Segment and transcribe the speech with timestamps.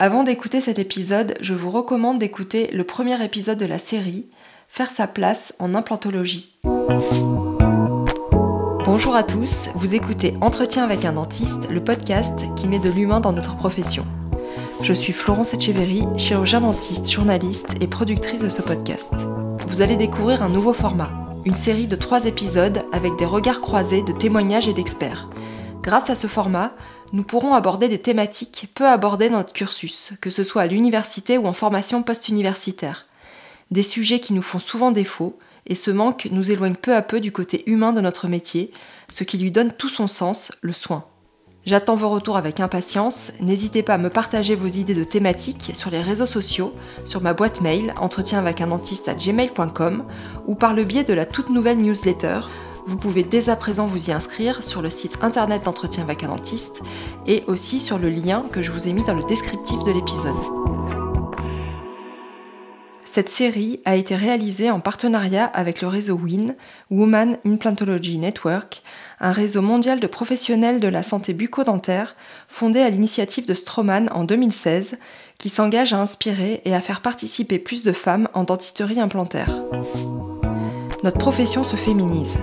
[0.00, 4.26] Avant d'écouter cet épisode, je vous recommande d'écouter le premier épisode de la série
[4.68, 6.56] Faire sa place en implantologie.
[8.84, 13.18] Bonjour à tous, vous écoutez Entretien avec un dentiste, le podcast qui met de l'humain
[13.18, 14.06] dans notre profession.
[14.82, 19.12] Je suis Florence Etcheverry, chirurgien dentiste, journaliste et productrice de ce podcast.
[19.66, 21.10] Vous allez découvrir un nouveau format,
[21.44, 25.28] une série de trois épisodes avec des regards croisés de témoignages et d'experts.
[25.82, 26.72] Grâce à ce format,
[27.12, 31.38] nous pourrons aborder des thématiques peu abordées dans notre cursus, que ce soit à l'université
[31.38, 33.06] ou en formation post-universitaire.
[33.70, 37.20] Des sujets qui nous font souvent défaut, et ce manque nous éloigne peu à peu
[37.20, 38.72] du côté humain de notre métier,
[39.08, 41.04] ce qui lui donne tout son sens, le soin.
[41.66, 43.30] J'attends vos retours avec impatience.
[43.40, 46.72] N'hésitez pas à me partager vos idées de thématiques sur les réseaux sociaux,
[47.04, 50.04] sur ma boîte mail entretien avec un dentiste à gmail.com
[50.46, 52.40] ou par le biais de la toute nouvelle newsletter
[52.88, 56.28] vous pouvez dès à présent vous y inscrire sur le site internet d'entretien avec un
[56.28, 56.80] dentiste
[57.26, 60.34] et aussi sur le lien que je vous ai mis dans le descriptif de l'épisode.
[63.04, 66.54] Cette série a été réalisée en partenariat avec le réseau WIN,
[66.90, 68.82] Woman Implantology Network,
[69.20, 72.16] un réseau mondial de professionnels de la santé bucco-dentaire
[72.48, 74.96] fondé à l'initiative de Stroman en 2016,
[75.36, 79.50] qui s'engage à inspirer et à faire participer plus de femmes en dentisterie implantaire.
[81.04, 82.38] Notre profession se féminise.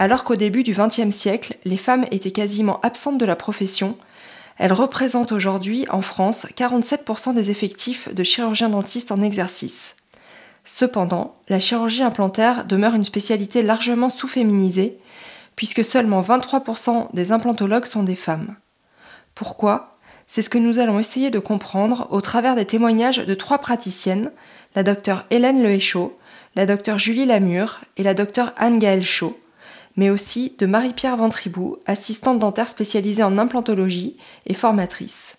[0.00, 3.98] Alors qu'au début du XXe siècle, les femmes étaient quasiment absentes de la profession,
[4.56, 9.96] elles représentent aujourd'hui en France 47% des effectifs de chirurgiens dentistes en exercice.
[10.64, 14.96] Cependant, la chirurgie implantaire demeure une spécialité largement sous-féminisée,
[15.54, 18.56] puisque seulement 23% des implantologues sont des femmes.
[19.34, 19.98] Pourquoi?
[20.26, 24.32] C'est ce que nous allons essayer de comprendre au travers des témoignages de trois praticiennes,
[24.74, 26.18] la docteure Hélène Lehéchaud,
[26.56, 29.38] la docteure Julie Lamure et la docteure Anne-Gaëlle Chaud,
[29.96, 35.36] mais aussi de Marie-Pierre Ventribou, assistante dentaire spécialisée en implantologie et formatrice.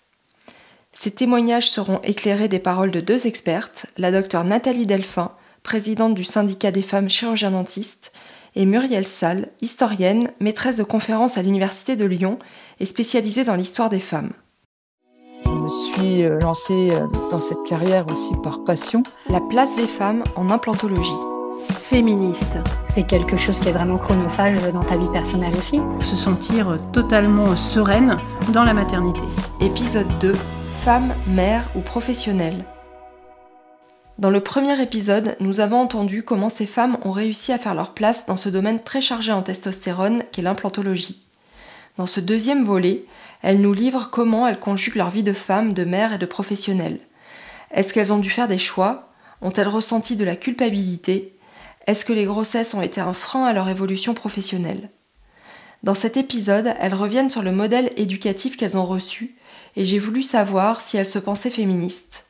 [0.92, 6.24] Ces témoignages seront éclairés des paroles de deux expertes, la docteure Nathalie Delphin, présidente du
[6.24, 8.12] syndicat des femmes chirurgiens dentistes,
[8.54, 12.38] et Muriel Salle, historienne, maîtresse de conférences à l'Université de Lyon
[12.80, 14.32] et spécialisée dans l'histoire des femmes.
[15.44, 19.02] Je me suis euh, lancée euh, dans cette carrière aussi par passion.
[19.30, 21.31] La place des femmes en implantologie
[21.92, 22.56] féministe.
[22.86, 25.78] C'est quelque chose qui est vraiment chronophage dans ta vie personnelle aussi.
[26.00, 28.16] Se sentir totalement sereine
[28.54, 29.20] dans la maternité.
[29.60, 30.34] Épisode 2.
[30.84, 32.64] Femme, mère ou professionnelle.
[34.18, 37.92] Dans le premier épisode, nous avons entendu comment ces femmes ont réussi à faire leur
[37.92, 41.20] place dans ce domaine très chargé en testostérone qu'est l'implantologie.
[41.98, 43.04] Dans ce deuxième volet,
[43.42, 47.00] elles nous livrent comment elles conjuguent leur vie de femme, de mère et de professionnelle.
[47.70, 49.10] Est-ce qu'elles ont dû faire des choix?
[49.42, 51.34] Ont-elles ressenti de la culpabilité?
[51.86, 54.90] Est-ce que les grossesses ont été un frein à leur évolution professionnelle?
[55.82, 59.34] Dans cet épisode, elles reviennent sur le modèle éducatif qu'elles ont reçu
[59.74, 62.26] et j'ai voulu savoir si elles se pensaient féministes.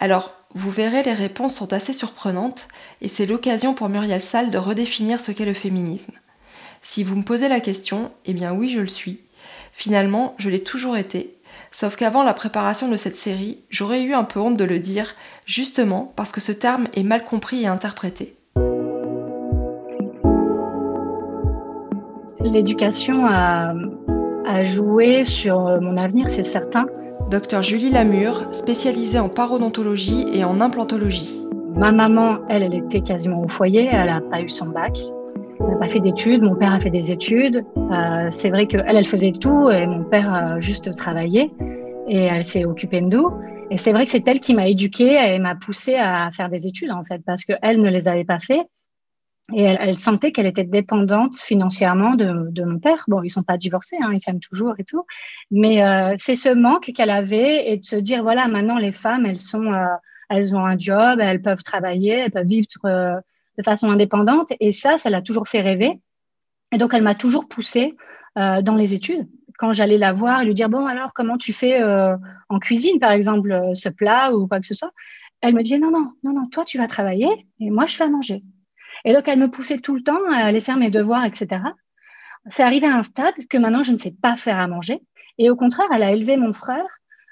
[0.00, 2.66] Alors, vous verrez, les réponses sont assez surprenantes
[3.00, 6.14] et c'est l'occasion pour Muriel Salle de redéfinir ce qu'est le féminisme.
[6.82, 9.20] Si vous me posez la question, eh bien oui, je le suis.
[9.72, 11.36] Finalement, je l'ai toujours été,
[11.70, 15.14] sauf qu'avant la préparation de cette série, j'aurais eu un peu honte de le dire,
[15.46, 18.39] justement parce que ce terme est mal compris et interprété.
[22.42, 23.74] L'éducation a,
[24.64, 26.86] joué sur mon avenir, c'est certain.
[27.30, 31.46] Docteur Julie Lamure, spécialisée en parodontologie et en implantologie.
[31.76, 34.98] Ma maman, elle, elle était quasiment au foyer, elle n'a pas eu son bac.
[35.60, 37.64] Elle n'a pas fait d'études, mon père a fait des études.
[37.76, 41.52] Euh, c'est vrai qu'elle, elle faisait tout et mon père juste travaillé
[42.08, 43.30] et elle s'est occupée de nous.
[43.70, 46.66] Et c'est vrai que c'est elle qui m'a éduquée et m'a poussée à faire des
[46.66, 48.62] études en fait parce qu'elle ne les avait pas fait.
[49.54, 53.04] Et elle, sentait qu'elle était dépendante financièrement de, mon père.
[53.08, 55.04] Bon, ils sont pas divorcés, hein, ils s'aiment toujours et tout.
[55.50, 59.26] Mais euh, c'est ce manque qu'elle avait et de se dire, voilà, maintenant les femmes,
[59.26, 59.86] elles sont, euh,
[60.28, 63.08] elles ont un job, elles peuvent travailler, elles peuvent vivre euh,
[63.58, 64.52] de façon indépendante.
[64.60, 66.00] Et ça, ça l'a toujours fait rêver.
[66.72, 67.96] Et donc, elle m'a toujours poussée
[68.36, 69.28] dans les études.
[69.58, 71.82] Quand j'allais la voir et lui dire, bon, alors, comment tu fais
[72.48, 74.92] en cuisine, par exemple, ce plat ou quoi que ce soit
[75.40, 78.04] Elle me disait, non, non, non, non, toi, tu vas travailler et moi, je fais
[78.04, 78.44] à manger.
[79.04, 81.62] Et donc, elle me poussait tout le temps à aller faire mes devoirs, etc.
[82.48, 85.00] C'est arrivé à un stade que maintenant, je ne sais pas faire à manger.
[85.38, 86.84] Et au contraire, elle a élevé mon frère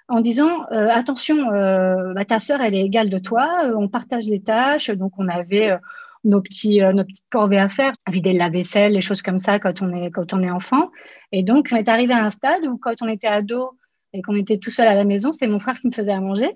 [0.08, 3.88] en disant euh, attention, euh, bah, ta sœur, elle est égale de toi, euh, on
[3.88, 4.90] partage les tâches.
[4.90, 5.76] Donc, on avait
[6.24, 9.82] nos, petits, nos petites corvées à faire, vider le lave-vaisselle, les choses comme ça quand
[9.82, 10.90] on, est, quand on est enfant.
[11.32, 13.78] Et donc, on est arrivé à un stade où, quand on était ado
[14.14, 16.20] et qu'on était tout seul à la maison, c'était mon frère qui me faisait à
[16.20, 16.50] manger.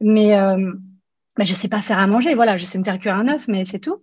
[0.00, 0.36] Mais
[1.36, 2.34] bah, je ne sais pas faire à manger.
[2.34, 4.02] Voilà, je sais me faire cuire un œuf, mais c'est tout.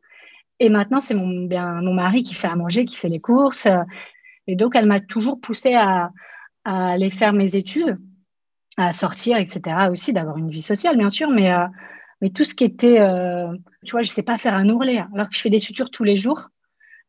[0.63, 3.67] Et maintenant, c'est mon, mon mari qui fait à manger, qui fait les courses.
[4.45, 6.11] Et donc, elle m'a toujours poussée à,
[6.63, 7.97] aller faire mes études.
[8.77, 9.89] à sortir, etc.
[9.91, 11.49] Aussi d'avoir une vie sociale, bien sûr, mais
[12.21, 12.99] mais tout ce qui était,
[13.83, 15.89] tu vois, je sais pas faire un ourlet, hein, alors que je fais des sutures
[15.89, 16.49] tous les jours.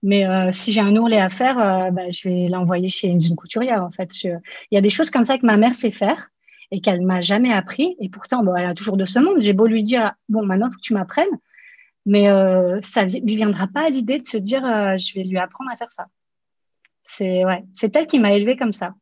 [0.02, 1.56] Mais si j'ai un ourlet à faire,
[1.92, 3.84] bah, je vais l'envoyer chez une, couturière.
[3.84, 4.40] En fait, il
[4.70, 6.30] y a des choses comme ça que ma mère sait faire
[6.70, 7.96] et qu'elle m'a jamais appris.
[8.00, 9.40] Et pourtant, bon, elle a toujours de ce monde.
[9.40, 11.28] J'ai beau lui dire, bon, maintenant, il faut que tu m'apprennes.
[12.04, 15.38] Mais euh, ça lui viendra pas à l'idée de se dire, euh, je vais lui
[15.38, 16.06] apprendre à faire ça.
[17.04, 18.94] C'est ouais, c'est elle qui m'a élevée comme ça.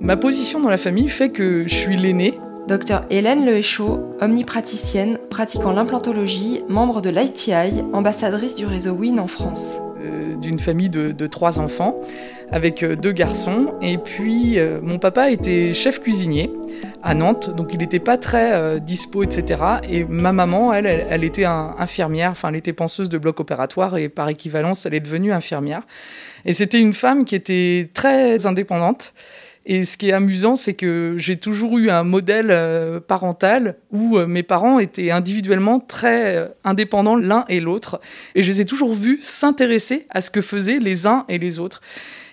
[0.00, 2.34] Ma position dans la famille fait que je suis l'aînée.
[2.66, 9.80] Docteur Hélène Lehéchaud, omnipraticienne, pratiquant l'implantologie, membre de l'ITI, ambassadrice du réseau WIN en France.
[10.00, 12.00] Euh, d'une famille de, de, trois enfants
[12.52, 13.74] avec euh, deux garçons.
[13.80, 16.50] Et puis, euh, mon papa était chef cuisinier
[17.02, 19.60] à Nantes, donc il n'était pas très euh, dispo, etc.
[19.88, 24.08] Et ma maman, elle, elle, était infirmière, enfin, elle était penseuse de bloc opératoire et
[24.08, 25.82] par équivalence, elle est devenue infirmière.
[26.44, 29.14] Et c'était une femme qui était très indépendante.
[29.64, 34.42] Et ce qui est amusant, c'est que j'ai toujours eu un modèle parental où mes
[34.42, 38.00] parents étaient individuellement très indépendants l'un et l'autre.
[38.34, 41.60] Et je les ai toujours vus s'intéresser à ce que faisaient les uns et les
[41.60, 41.80] autres.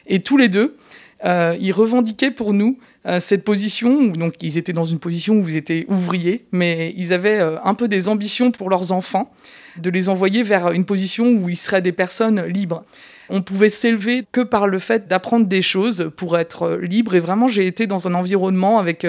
[0.10, 0.76] Et tous les deux,
[1.24, 4.08] euh, ils revendiquaient pour nous euh, cette position.
[4.08, 7.76] Donc, ils étaient dans une position où ils étaient ouvriers, mais ils avaient euh, un
[7.76, 9.32] peu des ambitions pour leurs enfants,
[9.78, 12.84] de les envoyer vers une position où ils seraient des personnes libres.
[13.32, 17.14] On pouvait s'élever que par le fait d'apprendre des choses pour être libre.
[17.14, 19.06] Et vraiment, j'ai été dans un environnement avec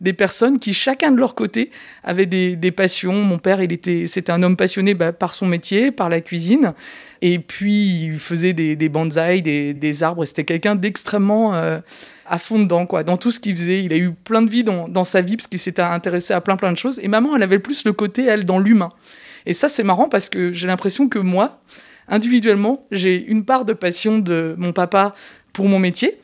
[0.00, 1.70] des personnes qui, chacun de leur côté,
[2.02, 3.22] avaient des, passions.
[3.22, 6.72] Mon père, il était, c'était un homme passionné bah, par son métier, par la cuisine.
[7.22, 10.24] Et puis, il faisait des, des bonsaïs, des, des arbres.
[10.24, 11.78] C'était quelqu'un d'extrêmement euh,
[12.26, 13.84] à fond dedans, quoi, dans tout ce qu'il faisait.
[13.84, 16.40] Il a eu plein de vie dans, dans sa vie parce qu'il s'était intéressé à
[16.40, 16.98] plein, plein de choses.
[17.02, 18.90] Et maman, elle avait plus le côté, elle, dans l'humain.
[19.46, 21.62] Et ça, c'est marrant parce que j'ai l'impression que moi,
[22.08, 25.14] individuellement, j'ai une part de passion de mon papa
[25.52, 26.18] pour mon métier.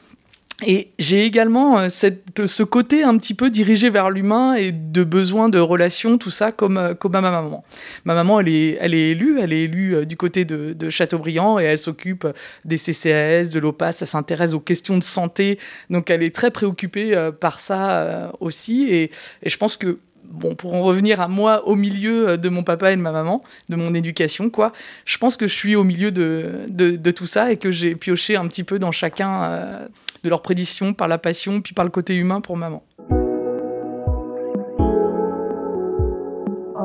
[0.64, 5.04] Et j'ai également euh, cette, ce côté un petit peu dirigé vers l'humain et de
[5.04, 7.62] besoin de relations, tout ça, comme, euh, comme à ma maman.
[8.06, 11.58] Ma maman, elle est, elle est élue, elle est élue euh, du côté de, Châteaubriand
[11.58, 12.26] et elle s'occupe
[12.64, 15.58] des CCAS, de l'OPAS, elle s'intéresse aux questions de santé,
[15.90, 18.86] donc elle est très préoccupée par ça aussi.
[18.88, 19.10] Et
[19.44, 19.98] je pense que
[20.30, 23.42] bon, pour en revenir à moi au milieu de mon papa et de ma maman,
[23.68, 24.72] de mon éducation, quoi,
[25.04, 28.36] je pense que je suis au milieu de, de, tout ça et que j'ai pioché
[28.36, 29.88] un petit peu dans chacun
[30.22, 32.82] de leur prédiction, par la passion, puis par le côté humain pour maman.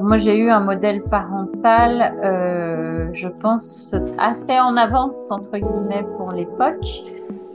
[0.02, 6.32] moi, j'ai eu un modèle parental, euh, je pense, assez en avance, entre guillemets, pour
[6.32, 6.86] l'époque.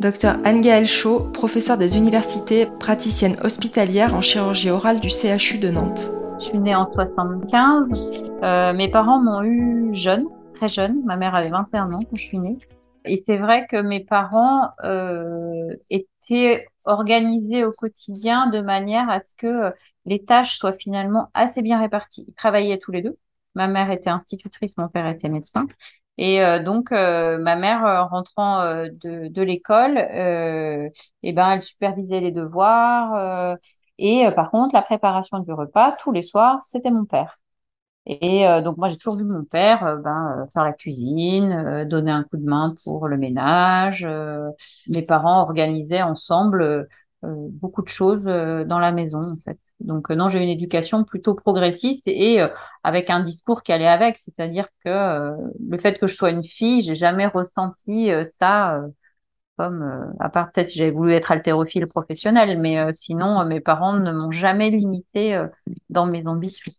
[0.00, 6.10] Docteur Anne-Gaëlle Chaud, professeure des universités, praticienne hospitalière en chirurgie orale du CHU de Nantes.
[6.38, 8.10] Je suis née en 75.
[8.43, 11.02] Euh, mes parents m'ont eu jeune, très jeune.
[11.06, 12.58] Ma mère avait 21 ans quand je suis née.
[13.06, 19.34] Et c'est vrai que mes parents euh, étaient organisés au quotidien de manière à ce
[19.34, 19.70] que euh,
[20.04, 22.26] les tâches soient finalement assez bien réparties.
[22.28, 23.16] Ils travaillaient tous les deux.
[23.54, 25.66] Ma mère était institutrice, mon père était médecin.
[26.19, 29.99] Et euh, donc, ma mère, rentrant de, de l'école,
[31.23, 33.57] eh ben, elle supervisait les devoirs.
[33.99, 37.39] et par contre, la préparation du repas, tous les soirs, c'était mon père.
[38.07, 41.85] Et euh, donc moi j'ai toujours vu mon père euh, ben, euh, faire la cuisine,
[41.89, 44.07] donner un coup de main pour le ménage.
[44.89, 46.89] mes parents organisaient ensemble
[47.23, 49.58] beaucoup de choses dans la maison en fait.
[49.81, 52.41] Donc non, j'ai une éducation plutôt progressiste et
[52.83, 55.33] avec un discours qui allait avec, c'est-à-dire que
[55.69, 58.81] le fait que je sois une fille, j'ai jamais ressenti ça
[59.59, 64.13] comme à part peut-être si j'avais voulu être haltérophile professionnel, mais sinon mes parents ne
[64.13, 65.43] m'ont jamais limité
[65.91, 66.73] dans mes ambitions.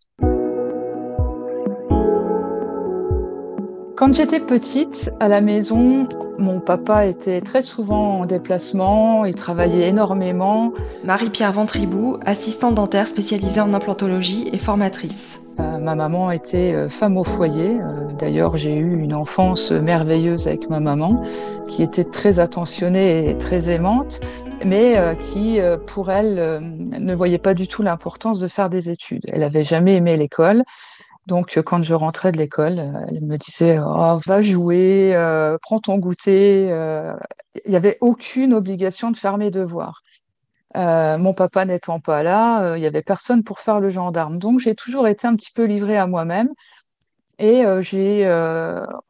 [3.97, 9.87] Quand j'étais petite, à la maison, mon papa était très souvent en déplacement, il travaillait
[9.87, 10.71] énormément.
[11.03, 15.41] Marie-Pierre Ventribou, assistante dentaire spécialisée en implantologie et formatrice.
[15.59, 17.79] Euh, ma maman était euh, femme au foyer.
[17.81, 21.23] Euh, d'ailleurs, j'ai eu une enfance merveilleuse avec ma maman,
[21.67, 24.19] qui était très attentionnée et très aimante,
[24.63, 26.61] mais qui, pour elle,
[26.99, 29.23] ne voyait pas du tout l'importance de faire des études.
[29.31, 30.63] Elle n'avait jamais aimé l'école.
[31.27, 35.79] Donc, quand je rentrais de l'école, euh, elle me disait oh, Va jouer, euh, prends
[35.79, 36.71] ton goûter.
[36.71, 37.13] Euh.
[37.65, 40.03] Il n'y avait aucune obligation de faire mes devoirs.
[40.75, 44.39] mon papa n'étant pas là, il n'y avait personne pour faire le gendarme.
[44.39, 46.49] Donc, j'ai toujours été un petit peu livrée à moi-même.
[47.39, 48.27] Et j'ai,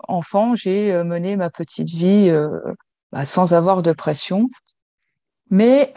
[0.08, 2.32] enfant, j'ai mené ma petite vie
[3.12, 4.50] bah, sans avoir de pression.
[5.50, 5.94] Mais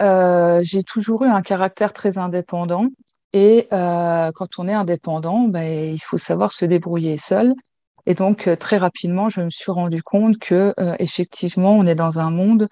[0.61, 2.87] j'ai toujours eu un caractère très indépendant
[3.33, 7.53] et euh, quand on est indépendant, ben, il faut savoir se débrouiller seul.
[8.05, 11.95] Et donc, euh, très rapidement, je me suis rendu compte que, euh, effectivement, on est
[11.95, 12.67] dans un monde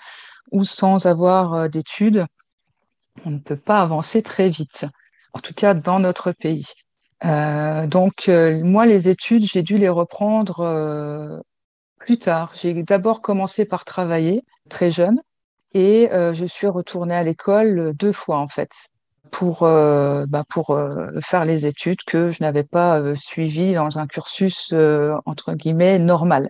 [0.52, 2.26] ou sans avoir d'études,
[3.26, 4.86] on ne peut pas avancer très vite,
[5.34, 6.66] en tout cas dans notre pays.
[7.88, 11.44] donc, moi, les études, j'ai dû les reprendre
[12.00, 12.52] plus tard.
[12.56, 15.22] J'ai d'abord commencé par travailler très jeune
[15.74, 18.72] et je suis retournée à l'école deux fois en fait
[19.32, 24.08] pour, euh, bah euh, faire les études que je n'avais pas euh, suivies dans un
[24.08, 24.74] cursus
[25.26, 26.50] entre guillemets normal.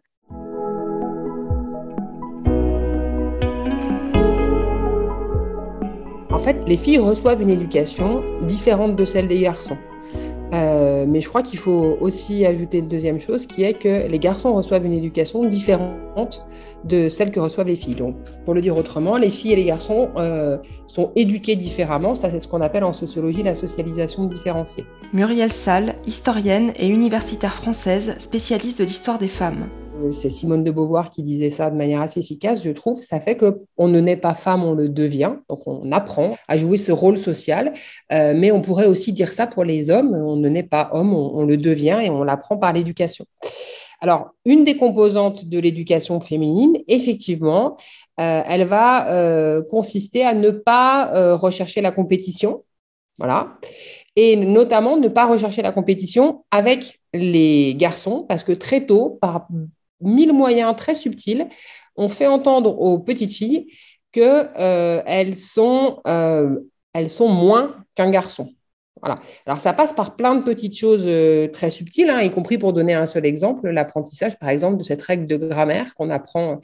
[6.31, 9.77] En fait, les filles reçoivent une éducation différente de celle des garçons.
[10.53, 14.19] Euh, mais je crois qu'il faut aussi ajouter une deuxième chose qui est que les
[14.19, 16.45] garçons reçoivent une éducation différente
[16.83, 17.95] de celle que reçoivent les filles.
[17.95, 18.15] Donc,
[18.45, 22.15] pour le dire autrement, les filles et les garçons euh, sont éduqués différemment.
[22.15, 24.85] Ça, c'est ce qu'on appelle en sociologie la socialisation différenciée.
[25.13, 29.67] Muriel Salle, historienne et universitaire française, spécialiste de l'histoire des femmes
[30.11, 33.01] c'est Simone de Beauvoir qui disait ça de manière assez efficace, je trouve.
[33.01, 35.33] Ça fait qu'on ne naît pas femme, on le devient.
[35.49, 37.73] Donc on apprend à jouer ce rôle social.
[38.11, 40.13] Euh, mais on pourrait aussi dire ça pour les hommes.
[40.13, 43.25] On ne naît pas homme, on, le devient et on l'apprend par l'éducation.
[44.01, 47.75] Alors, une des composantes de l'éducation féminine, effectivement,
[48.19, 52.63] euh, elle va euh, consister à ne pas rechercher la compétition.
[53.17, 53.57] Voilà.
[54.15, 59.47] Et notamment ne pas rechercher la compétition avec les garçons, parce que très tôt, par
[60.01, 61.47] mille moyens très subtils,
[61.95, 63.67] on fait entendre aux petites filles
[64.11, 66.55] qu'elles euh, sont, euh,
[67.07, 68.49] sont moins qu'un garçon.
[69.01, 69.19] Voilà.
[69.45, 72.73] Alors, ça passe par plein de petites choses euh, très subtiles, hein, y compris pour
[72.73, 76.59] donner un seul exemple, l'apprentissage, par exemple, de cette règle de grammaire qu'on apprend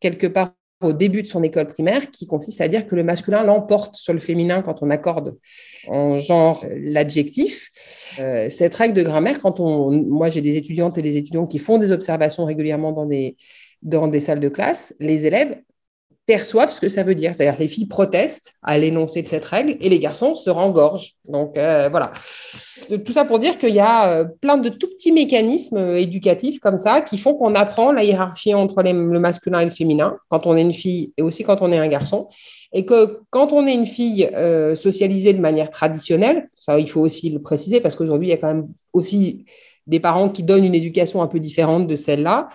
[0.00, 0.52] quelque part
[0.82, 4.12] au début de son école primaire, qui consiste à dire que le masculin l'emporte sur
[4.12, 5.36] le féminin quand on accorde
[5.88, 7.70] en genre l'adjectif.
[8.18, 11.58] Euh, cette règle de grammaire, quand on, moi j'ai des étudiantes et des étudiants qui
[11.58, 13.36] font des observations régulièrement dans des,
[13.82, 15.56] dans des salles de classe, les élèves
[16.26, 17.34] perçoivent ce que ça veut dire.
[17.34, 21.14] C'est-à-dire les filles protestent à l'énoncé de cette règle et les garçons se rengorgent.
[21.24, 22.12] Donc euh, voilà.
[23.04, 26.58] Tout ça pour dire qu'il y a euh, plein de tout petits mécanismes euh, éducatifs
[26.58, 30.46] comme ça qui font qu'on apprend la hiérarchie entre le masculin et le féminin quand
[30.46, 32.28] on est une fille et aussi quand on est un garçon.
[32.72, 34.28] Et que quand on est une fille
[34.74, 38.36] socialisée de manière traditionnelle, ça il faut aussi le préciser parce qu'aujourd'hui il y a
[38.36, 39.46] quand même aussi
[39.86, 42.48] des parents qui donnent une éducation un peu différente de celle-là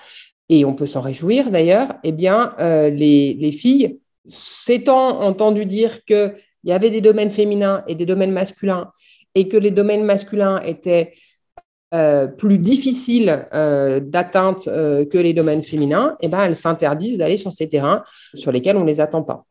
[0.51, 6.35] et on peut s'en réjouir d'ailleurs, eh bien, euh, les, filles, s'étant entendu dire qu'il
[6.65, 8.91] y avait des domaines féminins et des domaines masculins,
[9.33, 11.13] et que les domaines masculins étaient
[11.93, 17.53] euh, plus difficiles euh, d'atteinte que les domaines féminins, eh ben, elles s'interdisent d'aller sur
[17.53, 18.03] ces terrains
[18.33, 19.45] sur lesquels on ne les attend pas.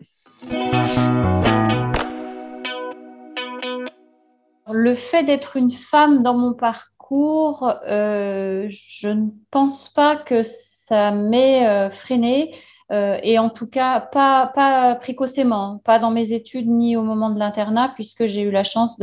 [4.70, 10.42] Le fait d'être une femme dans mon parcours, je ne pense pas que
[10.90, 12.52] ça m'est euh, freiné.
[12.92, 17.30] Euh, et en tout cas, pas, pas précocement, pas dans mes études ni au moment
[17.30, 18.98] de l'internat, puisque j'ai eu la chance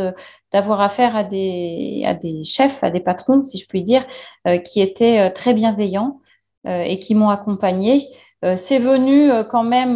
[0.51, 4.05] d'avoir affaire à des, à des chefs, à des patrons, si je puis dire,
[4.45, 6.19] euh, qui étaient très bienveillants
[6.65, 8.09] et qui m'ont accompagnée.
[8.57, 9.95] C'est venu quand même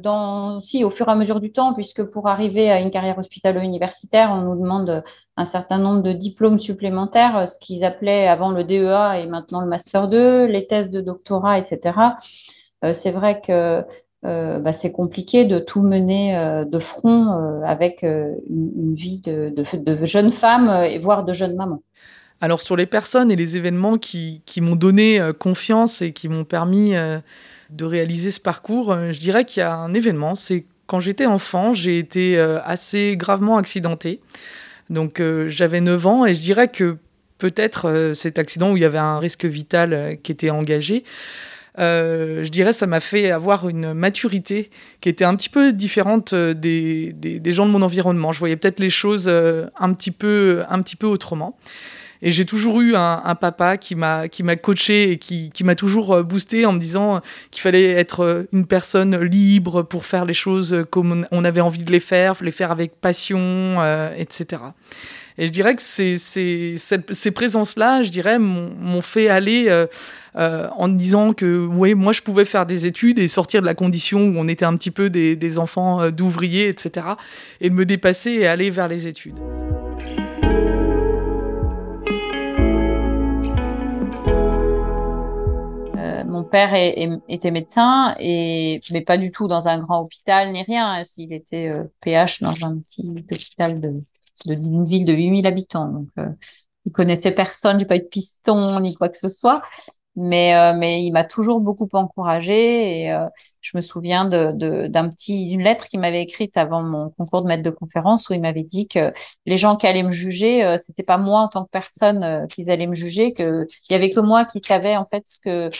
[0.00, 3.18] dans, si, au fur et à mesure du temps, puisque pour arriver à une carrière
[3.18, 5.02] hospitalo-universitaire, on nous demande
[5.36, 9.60] un certain nombre de diplômes supplémentaires, euh, ce qu'ils appelaient avant le DEA et maintenant
[9.60, 11.98] le Master 2, les thèses de doctorat, etc.
[12.84, 13.82] Euh, c'est vrai que
[14.24, 20.32] euh, bah, c'est compliqué de tout mener de front avec une, vie de, de, jeune
[20.32, 21.82] femme et voire de jeune maman.
[22.44, 26.92] Alors sur les personnes et les événements qui, m'ont donné confiance et qui m'ont permis
[27.70, 31.72] de réaliser ce parcours, je dirais qu'il y a un événement, c'est quand j'étais enfant,
[31.72, 34.20] j'ai été assez gravement accidentée.
[34.90, 36.96] Donc euh, j'avais 9 ans et je dirais que
[37.38, 41.04] peut-être euh, cet accident où il y avait un risque vital euh, qui était engagé,
[41.76, 44.70] je dirais ça m'a fait avoir une maturité
[45.00, 47.12] qui était un petit peu différente des,
[47.46, 48.30] gens de mon environnement.
[48.32, 50.64] Je voyais peut-être les choses un petit peu
[51.02, 51.58] autrement.
[52.24, 55.74] Et j'ai toujours eu un, papa qui m'a qui m'a coaché et qui, qui m'a
[55.74, 60.84] toujours boosté en me disant qu'il fallait être une personne libre pour faire les choses
[60.90, 64.62] comme on avait envie de les faire, les faire avec passion, euh, etc.
[65.36, 69.86] Et je dirais que ces, ces, ces présences-là, je dirais, m'ont fait aller euh,
[70.36, 73.74] euh, en disant que, oui, moi, je pouvais faire des études et sortir de la
[73.74, 77.08] condition où on était un petit peu des, des enfants d'ouvriers, etc.
[77.60, 79.34] Et me dépasser et aller vers les études.
[86.34, 86.74] Mon père
[87.28, 91.02] était médecin, mais pas du tout dans un grand hôpital ni rien.
[91.16, 94.02] Il était PH euh, dans un petit hôpital de,
[94.46, 95.88] d'une ville de 8000 habitants.
[95.88, 96.28] Donc, euh,
[96.84, 99.62] il connaissait personne, j'ai pas eu de piston ni quoi que ce soit.
[100.16, 103.26] Mais, euh, il m'a toujours beaucoup encouragée et euh,
[103.62, 107.64] je me souviens d'un petit, d'une lettre qu'il m'avait écrite avant mon concours de maître
[107.64, 109.12] de conférence où il m'avait dit que
[109.46, 112.86] les gens qui allaient me juger, c'était pas moi en tant que personne qu'ils allaient
[112.86, 115.70] me juger, que il y avait que moi qui savais en fait ce que,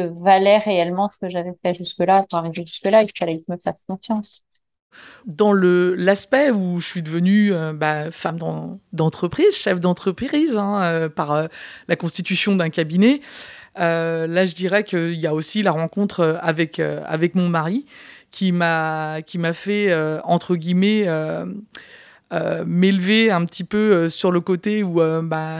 [0.00, 3.58] valait réellement ce que j'avais fait jusque-là pour arriver jusque-là qu'il fallait que je me
[3.58, 4.42] fasse confiance.
[5.26, 8.38] Dans le l'aspect où je suis devenue euh, bah, femme
[8.92, 11.46] d'entreprise, chef d'entreprise, hein, euh, par euh,
[11.88, 13.20] la constitution d'un cabinet,
[13.76, 17.84] là je dirais qu'il y a aussi la rencontre avec, avec mon mari
[18.30, 19.22] qui m'a
[19.52, 21.06] fait, entre guillemets,
[22.32, 25.58] euh, m'élever un petit peu euh, sur le côté où euh, bah,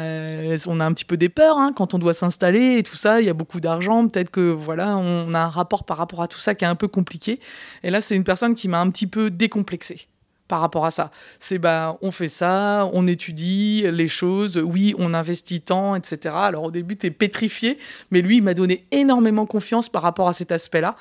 [0.66, 3.20] on a un petit peu des peurs hein, quand on doit s'installer et tout ça.
[3.20, 6.28] Il y a beaucoup d'argent, peut-être que voilà, on a un rapport par rapport à
[6.28, 7.38] tout ça qui est un peu compliqué.
[7.84, 10.08] Et là, c'est une personne qui m'a un petit peu décomplexé
[10.48, 11.10] par rapport à ça.
[11.38, 16.34] C'est bah on fait ça, on étudie les choses, oui, on investit tant, etc.
[16.36, 17.78] Alors au début, tu es pétrifié,
[18.10, 20.96] mais lui, il m'a donné énormément confiance par rapport à cet aspect-là.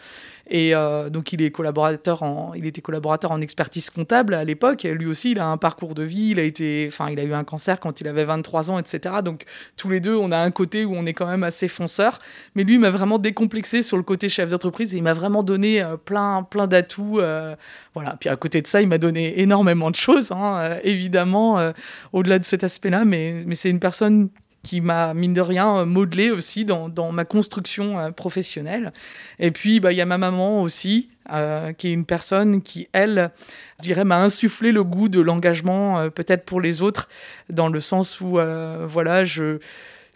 [0.47, 4.83] Et euh, donc, il, était collaborateur en expertise comptable à l'époque.
[4.83, 6.31] Lui aussi, il a un parcours de vie.
[6.31, 9.15] Il a, eu un cancer quand il avait 23 ans, etc.
[9.23, 12.19] Donc, tous les deux, on a un côté où on est quand même assez fonceur.
[12.53, 15.41] Mais lui, il m'a vraiment décomplexé sur le côté chef d'entreprise et il m'a vraiment
[15.41, 17.19] donné euh, plein, plein d'atouts.
[17.19, 17.55] Euh,
[17.95, 18.15] voilà.
[18.19, 21.71] Puis à côté de ça, il m'a donné énormément de choses, hein, évidemment,
[22.13, 23.05] au-delà de cet aspect-là.
[23.05, 24.29] Mais c'est une personne
[24.65, 28.91] qui m'a, mine de rien, euh, modelé aussi dans, ma construction euh, professionnelle.
[29.37, 32.87] Et puis, bah, il y a ma maman aussi, euh, qui est une personne qui,
[32.91, 33.29] elle,
[33.77, 37.07] je dirais, m'a insufflé le goût de l'engagement, peut-être pour les autres,
[37.51, 38.39] dans le sens où,
[38.87, 39.59] voilà, je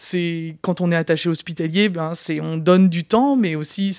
[0.02, 3.96] c'est quand on est attaché hospitalier, ben c'est on donne du temps, mais aussi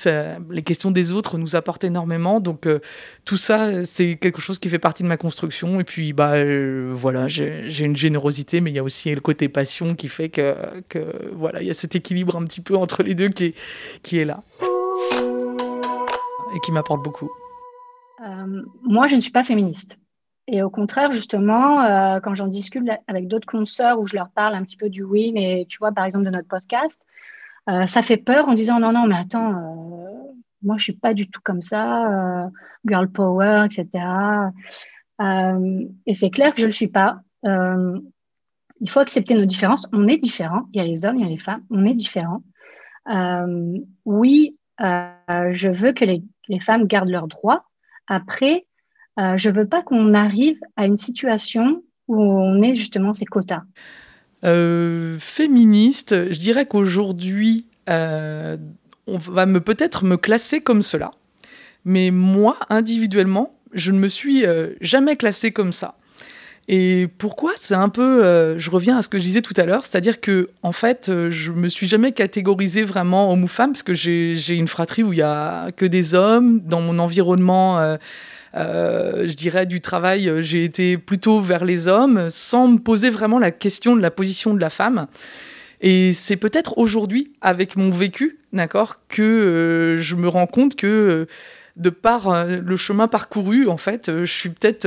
[0.51, 2.41] les questions des autres nous apportent énormément.
[2.41, 2.81] Donc euh,
[3.27, 5.79] tout ça, c'est quelque chose qui fait partie de ma construction.
[5.79, 9.51] Et puis bah euh, voilà, j'ai une générosité, mais il y a aussi le côté
[9.51, 10.83] passion qui fait que
[11.35, 13.55] voilà, il y a cet équilibre un petit peu entre les deux qui est,
[14.03, 14.43] qui est là
[16.57, 17.31] et qui m'apporte beaucoup.
[18.27, 19.99] Euh, moi, je ne suis pas féministe.
[20.47, 24.55] Et au contraire, justement, euh, quand j'en discute avec d'autres consoeurs où je leur parle
[24.55, 27.07] un petit peu du win et tu vois, par exemple, de notre podcast,
[27.69, 31.15] euh, ça fait peur en disant non, non, mais attends, euh, moi, je suis pas
[31.15, 32.51] du tout comme ça,
[32.85, 34.05] girl power, etc.
[36.07, 37.21] et c'est clair que je le suis pas.
[37.45, 39.87] il faut accepter nos différences.
[39.93, 40.65] On est différents.
[40.73, 41.63] Il y a les hommes, il y a les femmes.
[41.71, 42.43] On est différents.
[44.05, 47.65] oui, je veux que les femmes gardent leurs droits.
[48.07, 48.67] Après,
[49.21, 53.63] euh, je veux pas qu'on arrive à une situation où on ait justement ces quotas.
[54.45, 58.57] Euh, féministe, je dirais qu'aujourd'hui, euh,
[59.07, 61.11] on va peut-être me classer comme cela,
[61.85, 64.45] mais moi individuellement, je ne me suis
[64.81, 65.97] jamais classée comme ça.
[66.69, 67.53] Et pourquoi?
[67.57, 70.51] C'est un peu, je reviens à ce que je disais tout à l'heure, c'est-à-dire que
[70.63, 74.69] en fait, je me suis jamais catégorisée vraiment homme ou femme parce que j'ai une
[74.69, 77.97] fratrie où il y a que des hommes dans mon environnement.
[78.55, 83.39] Je dirais, du travail, euh, j'ai été plutôt vers les hommes, sans me poser vraiment
[83.39, 85.07] la question de la position de la femme.
[85.81, 91.27] Et c'est peut-être aujourd'hui, avec mon vécu, d'accord, que euh, je me rends compte que
[91.77, 94.87] de par le chemin parcouru, en fait, je suis peut-être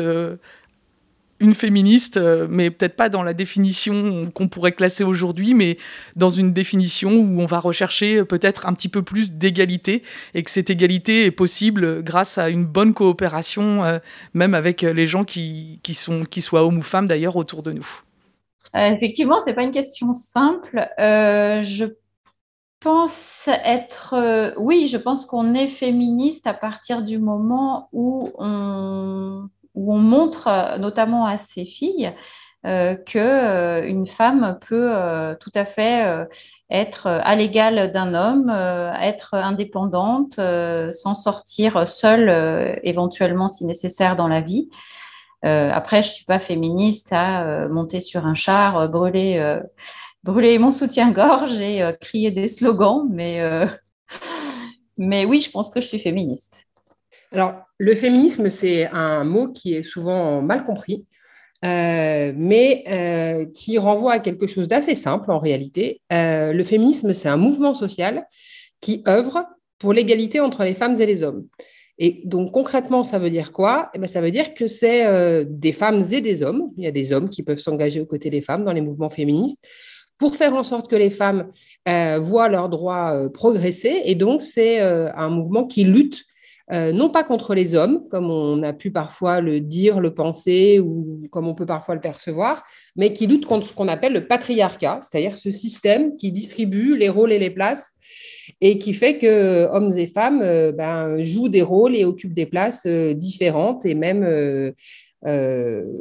[1.44, 5.78] une féministe, euh, mais peut-être pas dans la définition qu'on pourrait classer aujourd'hui, mais
[6.16, 10.04] dans une définition où on va rechercher euh, peut-être un petit peu plus d'égalité
[10.34, 14.00] et que cette égalité est possible grâce à une bonne coopération, euh,
[14.34, 17.74] même avec les gens qui, qui, sont, qui soient hommes ou femmes d'ailleurs autour de
[17.74, 17.88] nous.
[18.74, 20.88] effectivement, c'est pas une question simple.
[20.98, 21.86] je
[22.80, 29.94] pense être, oui, je pense qu'on est féministe à partir du moment où on où
[29.94, 32.14] on montre euh, notamment à ses filles
[32.66, 34.94] euh, que euh, une femme peut
[35.40, 36.28] tout à fait
[36.70, 40.40] être à l'égal d'un homme, être indépendante,
[40.94, 44.70] s'en sortir seule éventuellement si nécessaire dans la vie.
[45.44, 49.60] après, je suis pas féministe à monter sur un char, brûler,
[50.24, 53.42] brûler mon soutien-gorge et crier des slogans, mais
[54.98, 56.63] mais oui, je pense que je suis féministe.
[57.34, 61.08] Alors, le féminisme, c'est un mot qui est souvent mal compris,
[61.66, 66.00] euh, mais euh, qui renvoie à quelque chose d'assez simple en réalité.
[66.14, 68.28] Euh, le féminisme, c'est un mouvement social
[68.82, 69.48] qui œuvre
[69.80, 71.48] pour l'égalité entre les femmes et les hommes.
[71.98, 73.90] Et donc concrètement, ça veut dire quoi?
[73.96, 76.72] Eh bien, Ça veut dire que c'est des femmes et des hommes.
[76.78, 79.10] Il y a des hommes qui peuvent s'engager aux côtés des femmes dans les mouvements
[79.10, 79.64] féministes
[80.18, 81.52] pour faire en sorte que les femmes
[81.86, 84.02] voient leurs droits progresser.
[84.06, 86.26] Et donc, c'est un mouvement qui lutte
[86.72, 90.80] euh, non pas contre les hommes, comme on a pu parfois le dire, le penser,
[90.80, 92.64] ou comme on peut parfois le percevoir,
[92.96, 97.10] mais qui lutte contre ce qu'on appelle le patriarcat, c'est-à-dire ce système qui distribue les
[97.10, 97.92] rôles et les places
[98.62, 102.46] et qui fait que hommes et femmes euh, ben, jouent des rôles et occupent des
[102.46, 104.74] places euh, différentes et même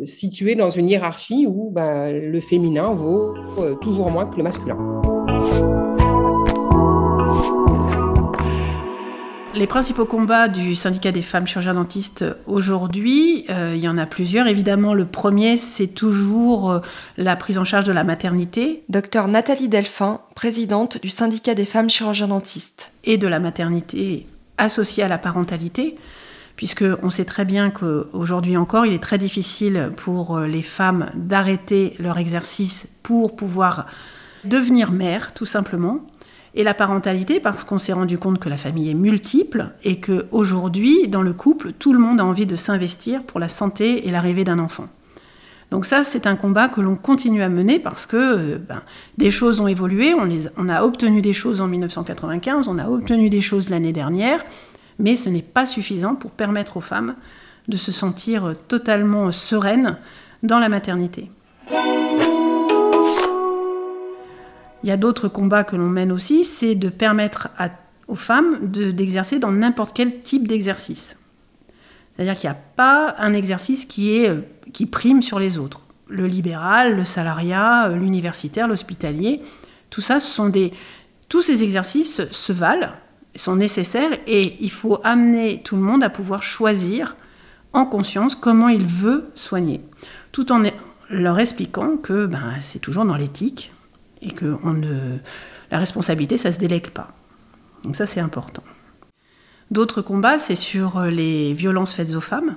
[0.05, 3.35] situées dans une hiérarchie où ben, le féminin vaut
[3.81, 5.22] toujours moins que le masculin.
[9.55, 14.07] Les principaux combats du syndicat des femmes chirurgiens dentistes aujourd'hui, euh, il y en a
[14.07, 14.47] plusieurs.
[14.47, 16.81] Évidemment, le premier, c'est toujours euh,
[17.19, 18.83] la prise en charge de la maternité.
[18.89, 22.93] Docteur Nathalie Delphin, présidente du syndicat des femmes chirurgiens dentistes.
[23.05, 25.97] Et de la maternité associée à la parentalité,
[26.57, 31.11] puisque on sait très bien qu'aujourd'hui encore, il est très difficile pour euh, les femmes
[31.15, 33.85] d'arrêter leur exercice pour pouvoir
[34.45, 36.01] devenir mère, tout simplement
[36.55, 40.27] et la parentalité parce qu'on s'est rendu compte que la famille est multiple et que
[40.31, 44.11] aujourd'hui dans le couple tout le monde a envie de s'investir pour la santé et
[44.11, 44.89] l'arrivée d'un enfant.
[45.71, 48.83] Donc ça c'est un combat que l'on continue à mener parce que euh, ben,
[49.17, 53.31] des choses ont évolué, on, on a obtenu des choses en 1995, on a obtenu
[53.31, 54.45] des choses l'année dernière,
[54.99, 57.15] mais ce n'est pas suffisant pour permettre aux femmes
[57.69, 59.97] de se sentir totalement sereines
[60.43, 61.31] dans la maternité.
[64.83, 67.49] Il y a d'autres combats que l'on mène aussi, c'est de permettre
[68.09, 71.17] aux femmes d'exercer dans n'importe quel type d'exercice.
[72.15, 74.41] C'est-à-dire qu'il n'y a pas un exercice qui, euh,
[74.91, 75.81] prime sur les autres.
[76.09, 79.41] Le libéral, le salariat, euh, l'universitaire, l'hospitalier,
[79.89, 80.53] tout ça, ce sont
[81.29, 82.93] tous ces exercices se valent,
[83.35, 87.17] sont nécessaires et il faut amener tout le monde à pouvoir choisir
[87.73, 89.81] en conscience comment il veut soigner,
[90.33, 90.63] tout en
[91.09, 93.73] leur expliquant que ben, c'est toujours dans l'éthique,
[94.23, 94.57] et que
[95.71, 97.13] la responsabilité, ça ne se délègue pas.
[97.85, 98.63] Donc ça, c'est important.
[99.71, 102.57] D'autres combats, c'est sur les violences faites aux femmes,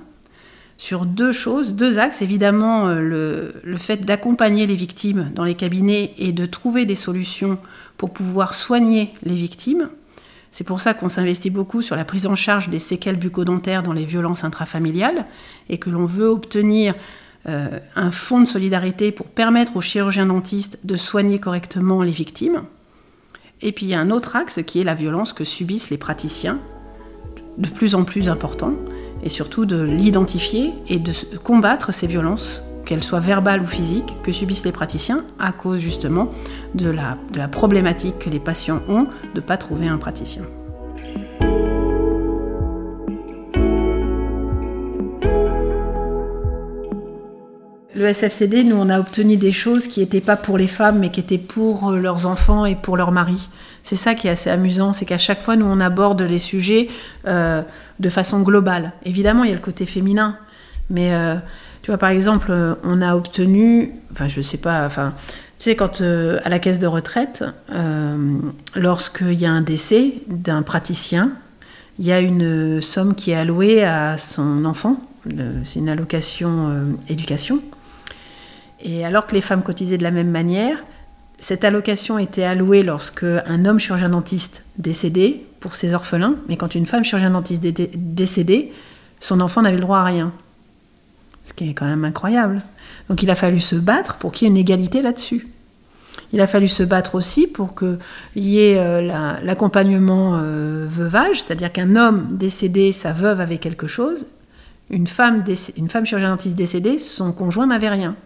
[0.76, 2.22] sur deux choses, deux axes.
[2.22, 7.58] Évidemment, le, le fait d'accompagner les victimes dans les cabinets et de trouver des solutions
[7.96, 9.88] pour pouvoir soigner les victimes.
[10.50, 13.92] C'est pour ça qu'on s'investit beaucoup sur la prise en charge des séquelles bucco-dentaires dans
[13.92, 15.26] les violences intrafamiliales
[15.68, 16.94] et que l'on veut obtenir
[17.48, 22.62] euh, un fonds de solidarité pour permettre aux chirurgiens dentistes de soigner correctement les victimes.
[23.62, 25.96] Et puis il y a un autre axe qui est la violence que subissent les
[25.96, 26.58] praticiens,
[27.58, 28.74] de plus en plus important,
[29.22, 34.32] et surtout de l'identifier et de combattre ces violences, qu'elles soient verbales ou physiques, que
[34.32, 36.30] subissent les praticiens à cause justement
[36.74, 39.04] de la, de la problématique que les patients ont
[39.34, 40.42] de ne pas trouver un praticien.
[47.96, 51.10] Le SFCD, nous, on a obtenu des choses qui n'étaient pas pour les femmes, mais
[51.10, 53.48] qui étaient pour euh, leurs enfants et pour leurs maris.
[53.82, 56.88] C'est ça qui est assez amusant, c'est qu'à chaque fois, nous, on aborde les sujets
[57.26, 57.62] euh,
[57.98, 58.92] de façon globale.
[59.06, 60.36] Évidemment, il y a le côté féminin,
[60.90, 61.36] mais euh,
[61.80, 62.52] tu vois, par exemple,
[62.84, 65.14] on a obtenu, enfin, je sais pas, enfin,
[65.58, 67.44] tu sais, quand à la caisse de retraite,
[68.74, 71.30] lorsqu'il y a un décès d'un praticien,
[71.98, 75.00] il y a une somme qui est allouée à son enfant.
[75.64, 77.62] C'est une allocation éducation.
[78.80, 80.84] Et alors que les femmes cotisaient de la même manière,
[81.38, 86.74] cette allocation était allouée lorsque un homme chirurgien dentiste décédait pour ses orphelins, mais quand
[86.74, 88.72] une femme chirurgien dentiste décédait,
[89.20, 90.32] son enfant n'avait le droit à rien.
[91.44, 92.62] Ce qui est quand même incroyable.
[93.08, 95.46] Donc il a fallu se battre pour qu'il y ait une égalité là-dessus.
[96.32, 97.98] Il a fallu se battre aussi pour qu'il
[98.34, 104.26] y ait euh, l'accompagnement euh, veuvage, c'est-à-dire qu'un homme décédé, sa veuve avait quelque chose,
[104.90, 105.44] une femme,
[105.76, 108.16] une femme chirurgien dentiste décédée, son conjoint n'avait rien.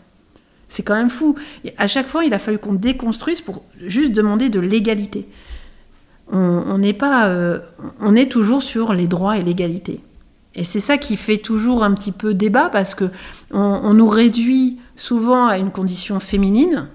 [0.70, 1.34] C'est quand même fou.
[1.76, 5.28] à chaque fois, il a fallu qu'on déconstruise pour juste demander de l'égalité.
[6.32, 7.58] On n'est pas, euh,
[7.98, 9.98] on est toujours sur les droits et l'égalité.
[10.54, 13.06] Et c'est ça qui fait toujours un petit peu débat parce que
[13.50, 16.88] on, nous réduit souvent à une condition féminine,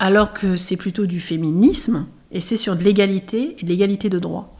[0.00, 4.18] alors que c'est plutôt du féminisme et c'est sur de l'égalité et de l'égalité de
[4.18, 4.56] droits.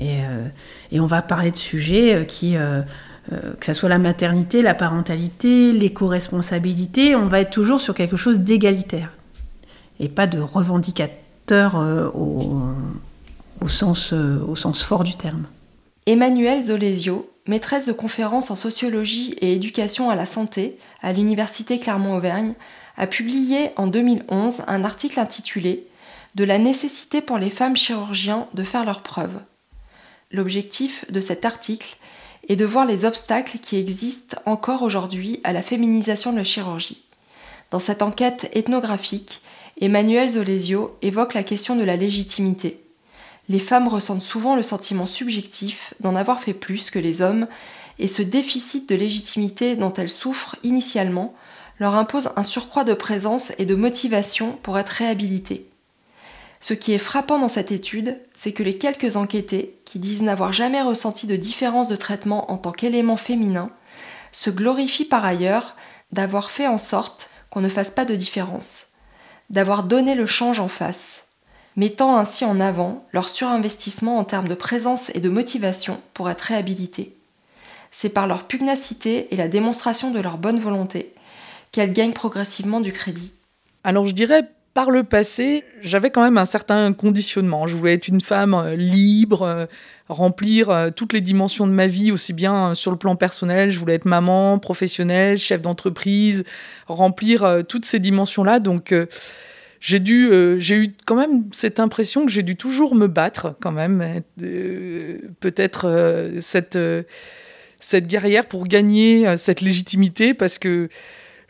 [0.00, 0.48] Et, euh,
[0.90, 2.56] et, on va parler de sujets euh, qui
[3.60, 8.40] que ce soit la maternité, la parentalité, l'éco-responsabilité, on va être toujours sur quelque chose
[8.40, 9.12] d'égalitaire
[10.02, 15.46] et pas de revendicateur euh, au, sens, euh, au sens fort du terme.
[16.06, 22.54] Emmanuelle Zolesio, maîtresse de conférences en sociologie et éducation à la santé à l'Université Clermont-Auvergne,
[22.96, 25.86] a publié en 2011 un article intitulé
[26.34, 29.40] De la nécessité pour les femmes chirurgiens de faire leurs preuves.
[30.32, 31.96] L'objectif de cet article
[32.48, 37.02] et de voir les obstacles qui existent encore aujourd'hui à la féminisation de la chirurgie.
[37.70, 39.40] Dans cette enquête ethnographique,
[39.80, 42.78] Emmanuel Zolesio évoque la question de la légitimité.
[43.48, 47.48] les femmes ressentent souvent le sentiment subjectif d'en avoir fait plus que les hommes
[47.98, 51.34] et ce déficit de légitimité dont elles souffrent initialement
[51.78, 55.71] leur impose un surcroît de présence et de motivation pour être réhabilitées.
[56.62, 60.52] Ce qui est frappant dans cette étude, c'est que les quelques enquêtés, qui disent n'avoir
[60.52, 63.70] jamais ressenti de différence de traitement en tant qu'élément féminin,
[64.30, 65.74] se glorifient par ailleurs
[66.12, 68.86] d'avoir fait en sorte qu'on ne fasse pas de différence,
[69.50, 71.24] d'avoir donné le change en face,
[71.74, 76.42] mettant ainsi en avant leur surinvestissement en termes de présence et de motivation pour être
[76.42, 77.16] réhabilités.
[77.90, 81.12] C'est par leur pugnacité et la démonstration de leur bonne volonté
[81.72, 83.32] qu'elles gagnent progressivement du crédit.
[83.82, 87.66] Alors je dirais par le passé, j'avais quand même un certain conditionnement.
[87.66, 89.66] Je voulais être une femme euh, libre, euh,
[90.08, 93.70] remplir euh, toutes les dimensions de ma vie, aussi bien sur le plan personnel.
[93.70, 96.44] Je voulais être maman, professionnelle, chef d'entreprise,
[96.86, 98.60] remplir toutes ces dimensions-là.
[98.60, 98.94] Donc,
[99.80, 103.72] j'ai dû, j'ai eu quand même cette impression que j'ai dû toujours me battre, quand
[103.72, 104.22] même.
[105.40, 106.78] Peut-être cette,
[107.80, 110.88] cette guerrière pour gagner cette légitimité, parce que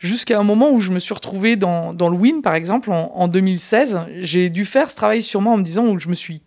[0.03, 3.27] jusqu'à un moment où je me suis retrouvée dans, dans le Win, par exemple, en,
[3.27, 4.01] 2016.
[4.19, 6.41] J'ai dû faire ce travail sur moi en me disant où je me suis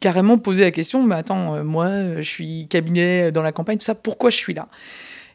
[0.00, 3.84] carrément posé la question, mais attends, euh, moi, je suis cabinet dans la campagne, tout
[3.84, 4.68] ça, pourquoi je suis là?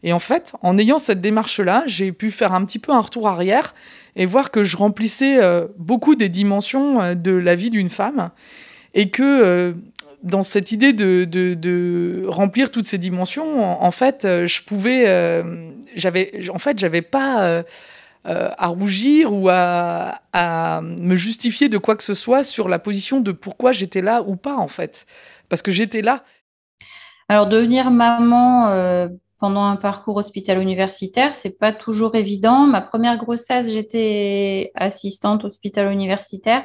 [0.04, 3.28] Et en fait, en ayant cette démarche-là, j'ai pu faire un petit peu un retour
[3.28, 3.74] arrière
[4.16, 8.30] et voir que je remplissais euh, beaucoup des dimensions euh, de la vie d'une femme
[8.94, 9.76] et que
[10.24, 15.04] dans cette idée de, de, remplir toutes ces dimensions, en, fait, je pouvais
[15.96, 17.64] j'avais, en fait, j'avais pas euh,
[18.28, 20.20] euh, à rougir ou à,
[20.82, 24.36] me justifier de quoi que ce soit sur la position de pourquoi j'étais là ou
[24.36, 25.06] pas, en fait,
[25.50, 26.24] parce que j'étais là.
[27.28, 29.08] Alors devenir maman euh,
[29.40, 32.68] pendant un parcours hospital-universitaire, c'est pas toujours évident.
[32.68, 36.64] Ma première grossesse, j'étais assistante hospital-universitaire.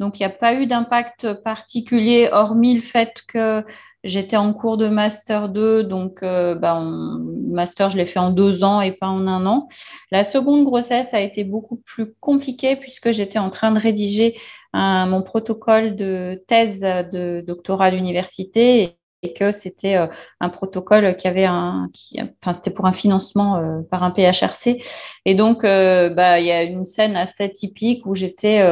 [0.00, 3.62] Donc, il n'y a pas eu d'impact particulier, hormis le fait que
[4.02, 8.64] J'étais en cours de master 2, donc euh, bah, master, je l'ai fait en deux
[8.64, 9.68] ans et pas en un an.
[10.10, 14.38] La seconde grossesse a été beaucoup plus compliquée puisque j'étais en train de rédiger
[14.72, 20.06] mon protocole de thèse de doctorat d'université et que c'était euh,
[20.40, 21.90] un protocole qui avait un,
[22.42, 24.82] enfin c'était pour un financement euh, par un PHRC.
[25.26, 28.62] Et donc, bah, il y a une scène assez typique où j'étais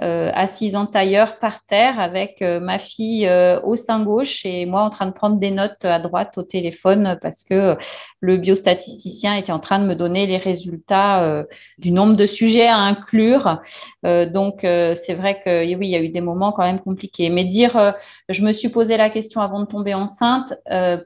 [0.00, 4.82] assise en tailleur par terre avec euh, ma fille euh, au sein gauche et moi
[4.82, 7.76] en train de prendre des notes à droite au téléphone parce que
[8.20, 11.44] le biostatisticien était en train de me donner les résultats
[11.78, 13.60] du nombre de sujets à inclure.
[14.02, 17.30] donc c'est vrai que oui, il y a eu des moments quand même compliqués.
[17.30, 17.94] Mais dire,
[18.28, 20.54] je me suis posé la question avant de tomber enceinte.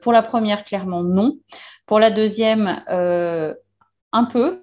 [0.01, 1.37] pour la première, clairement non.
[1.85, 4.61] Pour la deuxième, un peu,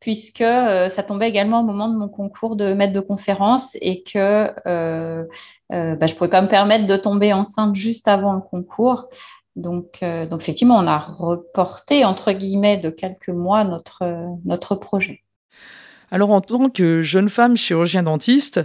[0.00, 4.02] puisque euh, ça tombait également au moment de mon concours de maître de conférence et
[4.02, 5.24] que euh,
[5.72, 9.08] euh, bah, je pouvais pas me permettre de tomber enceinte juste avant le concours.
[9.56, 14.04] Donc, donc effectivement, on a reporté, entre guillemets, de quelques mois notre,
[14.44, 15.22] notre projet.
[16.10, 18.60] Alors, en tant que jeune femme chirurgien dentiste,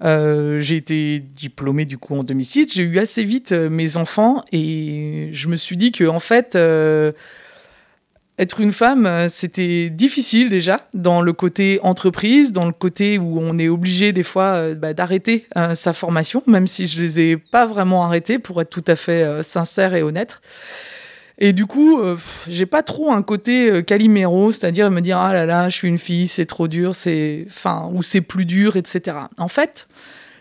[0.00, 2.66] j'ai été diplômée du coup en domicile.
[2.72, 6.56] J'ai eu assez vite mes enfants et je me suis dit que en fait,
[8.38, 13.38] être une femme, euh, c'était difficile déjà dans le côté entreprise, dans le côté où
[13.40, 17.20] on est obligé des fois euh, bah, d'arrêter euh, sa formation, même si je les
[17.20, 20.40] ai pas vraiment arrêtées pour être tout à fait sincère et honnête.
[21.38, 22.00] Et du coup,
[22.46, 25.98] j'ai pas trop un côté caliméro, c'est-à-dire me dire ah là là, je suis une
[25.98, 29.16] fille, c'est trop dur, c'est enfin ou c'est plus dur, etc.
[29.38, 29.88] En fait,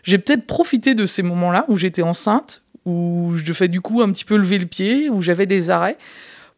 [0.03, 4.11] j'ai peut-être profité de ces moments-là où j'étais enceinte, où je devais du coup un
[4.11, 5.97] petit peu lever le pied, où j'avais des arrêts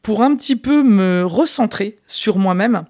[0.04, 2.84] pour un petit peu me recentrer sur moi-même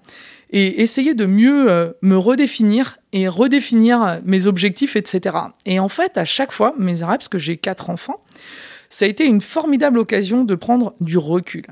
[0.50, 5.36] et essayer de mieux euh, me redéfinir et redéfinir mes objectifs, etc.
[5.64, 8.22] Et en fait, à chaque fois, mes arrêts, parce que j'ai quatre enfants,
[8.90, 11.64] ça a été une formidable occasion de prendre du recul.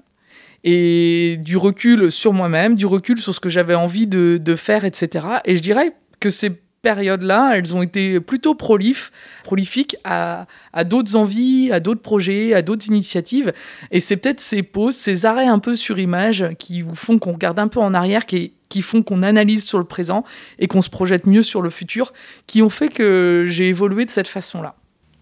[0.65, 4.85] Et du recul sur moi-même, du recul sur ce que j'avais envie de, de, faire,
[4.85, 5.27] etc.
[5.45, 10.47] Et je dirais que c'est période-là, elles ont été plutôt prolifiques à,
[10.85, 13.53] d'autres envies, à d'autres projets, à d'autres initiatives.
[13.91, 17.33] Et c'est peut-être ces pauses, ces arrêts un peu sur image qui vous font qu'on
[17.33, 20.25] regarde un peu en arrière, qui font qu'on analyse sur le présent
[20.59, 22.13] et qu'on se projette mieux sur le futur,
[22.47, 24.75] qui ont fait que j'ai évolué de cette façon-là.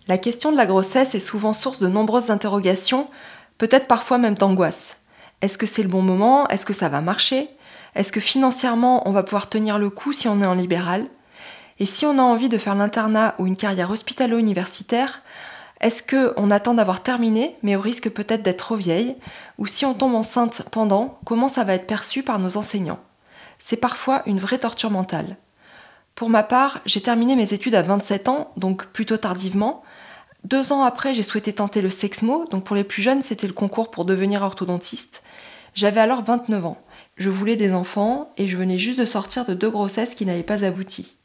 [0.09, 3.09] La question de la grossesse est souvent source de nombreuses interrogations,
[3.59, 4.97] peut-être parfois même d'angoisse.
[5.43, 6.49] Est-ce que c'est le bon moment?
[6.49, 7.49] Est-ce que ça va marcher?
[7.95, 11.07] Est-ce que financièrement on va pouvoir tenir le coup si on est en libéral?
[11.81, 15.23] Et si on a envie de faire l'internat ou une carrière hospitalo-universitaire,
[15.81, 19.17] est-ce qu'on attend d'avoir terminé, mais au risque peut-être d'être trop vieille?
[19.57, 23.01] Ou si on tombe enceinte pendant, comment ça va être perçu par nos enseignants?
[23.59, 25.39] C'est parfois une vraie torture mentale.
[26.15, 29.83] Pour ma part, j'ai terminé mes études à 27 ans, donc plutôt tardivement,
[30.45, 33.53] Deux ans après, j'ai souhaité tenter le Sexmo, donc pour les plus jeunes, c'était le
[33.53, 35.23] concours pour devenir orthodontiste.
[35.75, 36.79] J'avais alors 29 ans.
[37.17, 40.43] Je voulais des enfants et je venais juste de sortir de deux grossesses qui n'avaient
[40.43, 41.20] pas abouti.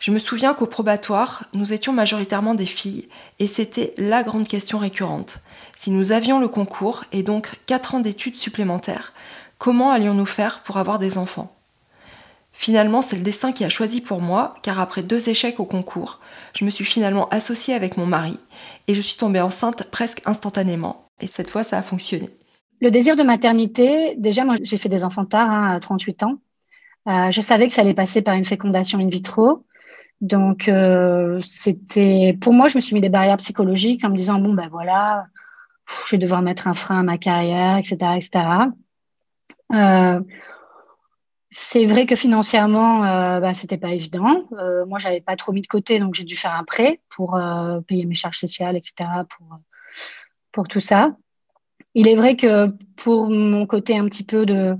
[0.00, 3.06] Je me souviens qu'au probatoire, nous étions majoritairement des filles
[3.38, 5.40] et c'était la grande question récurrente.
[5.76, 9.12] Si nous avions le concours et donc 4 ans d'études supplémentaires,
[9.58, 11.54] comment allions-nous faire pour avoir des enfants?
[12.50, 16.20] Finalement, c'est le destin qui a choisi pour moi, car après deux échecs au concours,
[16.54, 18.38] je me suis finalement associée avec mon mari
[18.88, 21.04] et je suis tombée enceinte presque instantanément.
[21.20, 22.30] Et cette fois, ça a fonctionné.
[22.80, 26.38] Le désir de maternité, déjà, moi, j'ai fait des enfants tard, hein, à 38 ans.
[27.06, 29.64] Euh, je savais que ça allait passer par une fécondation in vitro.
[30.20, 34.38] Donc, euh, c'était pour moi, je me suis mis des barrières psychologiques en me disant
[34.38, 35.26] bon ben voilà,
[36.06, 38.44] je vais devoir mettre un frein à ma carrière, etc., etc.
[39.72, 40.20] Euh,
[41.50, 44.46] c'est vrai que financièrement, euh, bah, c'était pas évident.
[44.52, 47.34] Euh, moi, j'avais pas trop mis de côté, donc j'ai dû faire un prêt pour
[47.36, 49.08] euh, payer mes charges sociales, etc.
[49.28, 49.58] pour
[50.52, 51.16] pour tout ça.
[51.94, 54.76] Il est vrai que pour mon côté un petit peu de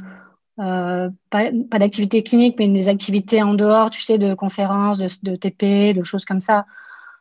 [0.61, 5.95] euh, pas, d'activité clinique, mais des activités en dehors, tu sais, de conférences, de, TP,
[5.95, 6.67] de choses comme ça.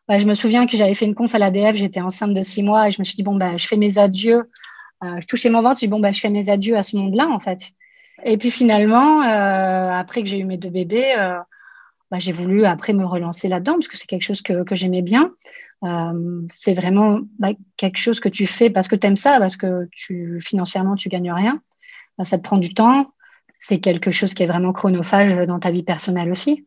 [0.08, 2.64] Bah, je me souviens que j'avais fait une conf à l'ADF, j'étais enceinte de six
[2.64, 4.50] mois et je me suis dit, bon, bah, je fais mes adieux.
[5.04, 6.98] Euh, je touchais mon ventre, je dis, bon, bah, je fais mes adieux à ce
[6.98, 7.60] monde-là, en fait.
[8.26, 11.40] Et puis finalement, euh, après que j'ai eu mes deux bébés, euh,
[12.18, 15.32] j'ai voulu après me relancer là-dedans parce que c'est quelque chose que, j'aimais bien.
[15.84, 17.20] Euh, c'est vraiment
[17.78, 19.88] quelque chose que tu fais parce que tu aimes ça, parce que
[20.40, 21.62] financièrement, tu gagnes rien.
[22.26, 23.14] Ça te prend du temps
[23.60, 26.66] c'est quelque chose qui est vraiment chronophage dans ta vie personnelle aussi.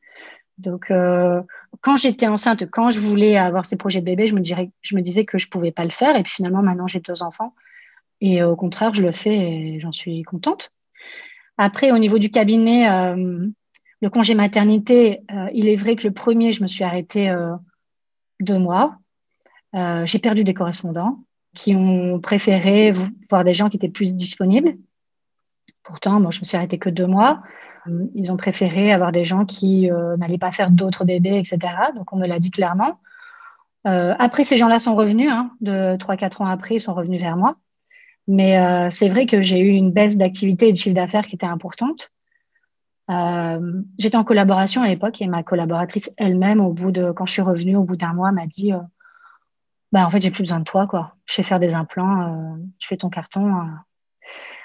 [0.59, 1.43] Donc, euh,
[1.81, 5.39] quand j'étais enceinte, quand je voulais avoir ces projets de bébé, je me, disais que
[5.39, 6.15] je pouvais pas le faire.
[6.17, 7.55] Et puis finalement, maintenant, j'ai deux enfants.
[8.21, 10.71] Et au contraire, je le fais et j'en suis contente.
[11.59, 13.47] Après, au niveau du cabinet, euh,
[14.01, 17.35] le congé maternité, euh, il est vrai que le premier, je me suis arrêtée
[18.41, 18.99] deux mois.
[20.05, 21.19] J'ai perdu des correspondants
[21.55, 22.93] qui ont préféré
[23.31, 24.77] voir des gens qui étaient plus disponibles.
[25.83, 27.43] Pourtant, moi, je me suis arrêtée que deux mois.
[27.89, 31.59] Euh, ils ont préféré avoir des gens qui euh, n'allaient pas faire d'autres bébés, etc.
[31.95, 33.01] Donc, on me l'a dit clairement.
[33.87, 35.31] Euh, après, ces gens-là sont revenus.
[35.31, 37.57] Hein, de 3-4 ans après, ils sont revenus vers moi.
[38.29, 41.45] Mais c'est vrai que j'ai eu une baisse d'activité et de chiffre d'affaires qui était
[41.45, 42.13] importante.
[43.99, 47.43] J'étais en collaboration à l'époque et ma collaboratrice elle-même, au bout de quand je suis
[47.43, 48.71] revenue, au bout d'un mois, m'a dit
[49.91, 50.87] bah, En fait, j'ai plus besoin de toi.
[50.87, 51.17] Quoi.
[51.25, 53.67] Je fais faire des implants, je fais ton carton.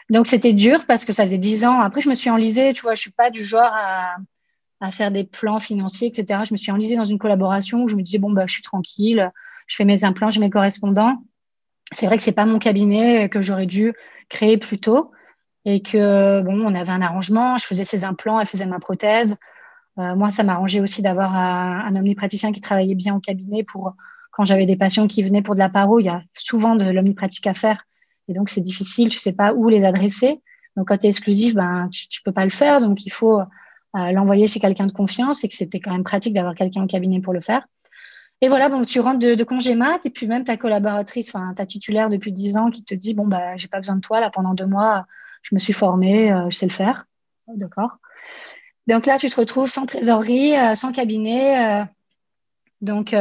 [0.09, 1.79] Donc c'était dur parce que ça faisait dix ans.
[1.81, 4.17] Après, je me suis enlisée, tu vois, je suis pas du genre à,
[4.79, 6.41] à, faire des plans financiers, etc.
[6.47, 8.63] Je me suis enlisée dans une collaboration où je me disais bon bah je suis
[8.63, 9.31] tranquille,
[9.67, 11.23] je fais mes implants, j'ai mes correspondants.
[11.91, 13.93] C'est vrai que c'est pas mon cabinet que j'aurais dû
[14.29, 15.11] créer plus tôt
[15.65, 17.57] et que bon, on avait un arrangement.
[17.57, 19.37] Je faisais ses implants, elle faisait ma prothèse.
[19.99, 23.95] Euh, moi, ça m'arrangeait aussi d'avoir un, omnipraticien qui travaillait bien au cabinet pour
[24.31, 25.99] quand j'avais des patients qui venaient pour de la paro.
[25.99, 27.86] Il y a souvent de l'omnipratique à faire
[28.27, 30.41] et donc, c'est difficile, tu sais pas où les adresser.
[30.75, 32.81] Donc, quand tu es exclusif, ben, tu, tu peux pas le faire.
[32.81, 33.41] Donc, il faut
[33.95, 36.87] euh, l'envoyer chez quelqu'un de confiance et que c'était quand même pratique d'avoir quelqu'un au
[36.87, 37.65] cabinet pour le faire.
[38.41, 41.53] Et voilà, bon, tu rentres de, de congé mat et puis même ta collaboratrice, enfin
[41.55, 44.19] ta titulaire depuis 10 ans qui te dit, bon, bah, j'ai pas besoin de toi,
[44.19, 45.07] là, pendant deux mois,
[45.41, 47.05] je me suis formée, euh, je sais le faire.
[47.47, 47.97] D'accord.
[48.85, 51.85] Donc là, tu te retrouves sans trésorerie, euh, sans cabinet.
[52.81, 53.15] Donc,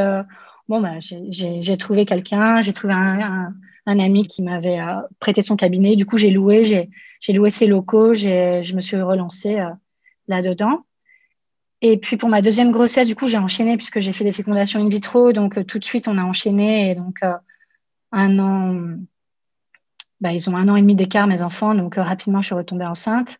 [0.67, 3.53] bon, bah, j'ai trouvé quelqu'un, j'ai trouvé un,
[3.87, 5.95] un ami qui m'avait euh, prêté son cabinet.
[5.95, 9.71] Du coup, j'ai loué, j'ai loué ses locaux, je me suis relancée euh,
[10.27, 10.83] là-dedans.
[11.81, 14.81] Et puis pour ma deuxième grossesse, du coup, j'ai enchaîné puisque j'ai fait des fécondations
[14.81, 15.31] in vitro.
[15.31, 16.91] Donc euh, tout de suite, on a enchaîné.
[16.91, 17.19] Et donc
[18.11, 18.97] un an,
[20.19, 21.73] bah, ils ont un an et demi d'écart, mes enfants.
[21.73, 23.39] Donc rapidement, je suis retombée enceinte.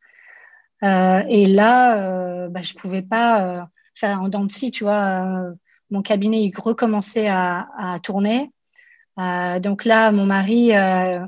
[0.81, 5.51] et là, bah, je pouvais pas faire en dents de scie, tu vois.
[5.89, 8.49] mon cabinet, il recommençait à tourner.
[9.19, 11.19] Euh, donc là, mon mari euh,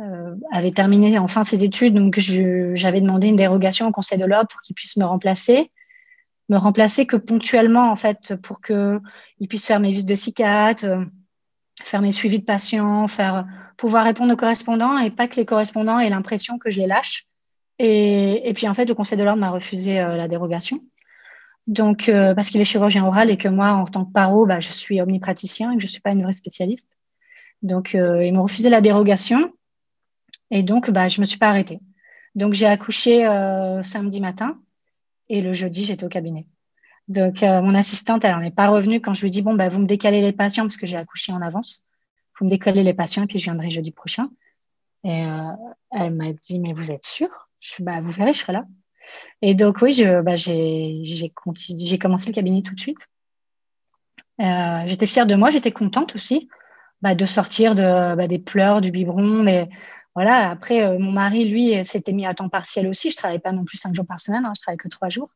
[0.00, 4.48] euh, avait terminé enfin ses études, donc j'avais demandé une dérogation au Conseil de l'ordre
[4.48, 5.70] pour qu'il puisse me remplacer
[6.50, 9.00] me remplacer que ponctuellement en fait pour que
[9.38, 10.84] il puisse faire mes visites de psychiatre,
[11.80, 16.00] faire mes suivis de patients, faire pouvoir répondre aux correspondants et pas que les correspondants
[16.00, 17.26] aient l'impression que je les lâche.
[17.78, 20.80] Et, puis en fait le Conseil de l'ordre m'a refusé euh, la dérogation.
[21.66, 24.60] Donc euh, parce qu'il est chirurgien oral et que moi en tant que paro, bah,
[24.60, 26.99] je suis omnipraticien et que je suis pas une vraie spécialiste.
[27.62, 29.52] Donc, euh, ils m'ont refusé la dérogation.
[30.50, 31.80] Et donc, bah, je me suis pas arrêtée.
[32.34, 34.58] Donc, j'ai accouché euh, samedi matin
[35.28, 36.46] et le jeudi, j'étais au cabinet.
[37.08, 39.68] Donc, euh, mon assistante, elle n'en est pas revenue quand je lui dis bon, bah,
[39.68, 41.84] vous me décalez les patients parce que j'ai accouché en avance.
[42.38, 44.30] Vous me décalez les patients et puis je viendrai jeudi prochain.
[45.02, 45.22] Et
[45.92, 47.48] elle m'a dit mais vous êtes sûre?
[47.58, 48.64] Je suis bah, vous verrez, je serai là.
[49.42, 51.32] Et donc, oui, bah, j'ai,
[51.98, 53.08] commencé le cabinet tout de suite.
[54.38, 56.48] J'étais fière de moi, j'étais contente aussi
[57.02, 59.42] bah, de sortir de, bah, des pleurs, du biberon.
[59.42, 59.68] Mais
[60.14, 63.10] voilà, après, euh, mon mari, lui, s'était mis à temps partiel aussi.
[63.10, 65.30] Je travaillais pas non plus cinq jours par semaine, hein, je travaillais que trois jours.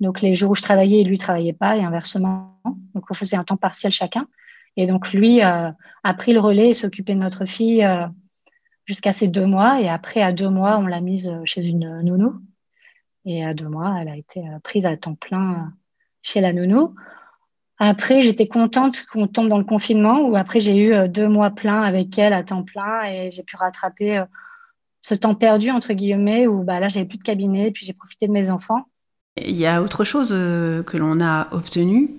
[0.00, 2.60] Donc les jours où je travaillais, lui travaillait pas et inversement.
[2.94, 4.26] Donc on faisait un temps partiel chacun.
[4.76, 5.70] Et donc lui euh,
[6.04, 8.06] a pris le relais et s'occupait de notre fille euh,
[8.84, 9.80] jusqu'à ses deux mois.
[9.80, 12.34] Et après, à deux mois, on l'a mise chez une nounou.
[13.24, 15.72] Et à deux mois, elle a été prise à temps plein
[16.22, 16.94] chez la nounou.
[17.78, 21.50] Après, j'étais contente qu'on tombe dans le confinement, où après, j'ai eu euh, deux mois
[21.50, 24.24] pleins avec elle à temps plein et j'ai pu rattraper euh,
[25.02, 28.26] ce temps perdu, entre guillemets, où bah, là, j'avais plus de cabinet, puis j'ai profité
[28.26, 28.86] de mes enfants.
[29.36, 32.16] Il y a autre chose euh, que l'on a obtenu.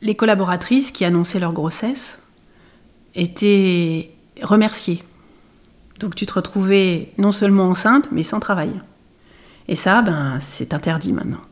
[0.00, 2.22] les collaboratrices qui annonçaient leur grossesse
[3.14, 4.10] étaient
[4.42, 5.04] remerciées.
[6.00, 8.72] Donc tu te retrouvais non seulement enceinte, mais sans travail.
[9.68, 11.42] Et ça, ben, c'est interdit maintenant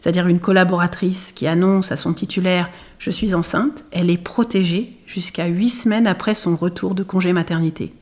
[0.00, 5.46] c'est-à-dire une collaboratrice qui annonce à son titulaire Je suis enceinte, elle est protégée jusqu'à
[5.46, 7.92] huit semaines après son retour de congé maternité.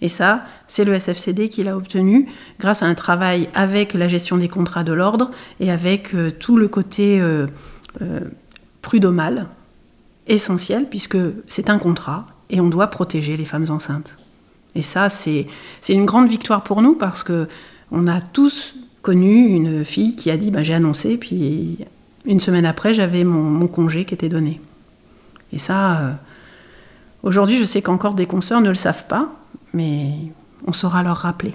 [0.00, 2.28] Et ça, c'est le SFCD qui l'a obtenu
[2.60, 6.56] grâce à un travail avec la gestion des contrats de l'ordre et avec euh, tout
[6.56, 7.46] le côté euh,
[8.00, 8.20] euh,
[8.82, 9.48] prud'homal
[10.28, 11.18] essentiel, puisque
[11.48, 14.14] c'est un contrat et on doit protéger les femmes enceintes.
[14.74, 15.46] Et ça, c'est
[15.88, 17.48] une grande victoire pour nous parce que
[17.90, 18.74] on a tous
[19.12, 21.78] une fille qui a dit bah, j'ai annoncé, puis
[22.24, 24.60] une semaine après, j'avais mon, congé qui était donné.
[25.52, 26.12] Et ça, euh,
[27.22, 29.32] aujourd'hui, je sais qu'encore des consoeurs ne le savent pas,
[29.72, 30.10] mais
[30.66, 31.54] on saura leur rappeler.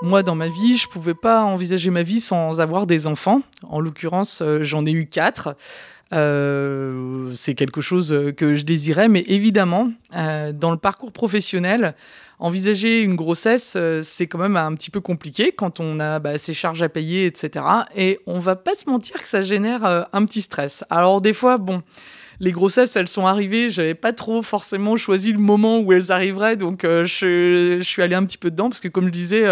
[0.00, 3.42] Moi, dans ma vie, je pouvais pas envisager ma vie sans avoir des enfants.
[3.68, 5.54] En l'occurrence, euh, j'en ai eu quatre.
[6.12, 11.94] Euh, c'est quelque chose que je désirais, mais évidemment, dans le parcours professionnel,
[12.42, 16.38] envisager une grossesse, euh, c'est quand même un petit peu compliqué quand on a bah,
[16.38, 17.64] ses charges à payer, etc.
[17.94, 20.84] Et on va pas se mentir que ça génère euh, un petit stress.
[20.90, 21.82] Alors des fois, bon,
[22.40, 26.56] les grossesses, elles sont arrivées, j'avais pas trop forcément choisi le moment où elles arriveraient,
[26.56, 29.46] donc euh, je, suis allée un petit peu dedans parce que comme je disais.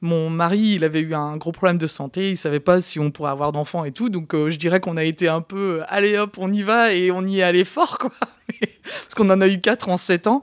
[0.00, 3.10] mon mari, il avait eu un gros problème de santé, il savait pas si on
[3.10, 6.38] pourrait avoir d'enfants et tout, donc je dirais qu'on a été un peu, allez hop,
[6.38, 8.10] on y va et on y est allé fort, quoi,
[8.82, 10.42] parce qu'on en a eu quatre en sept ans.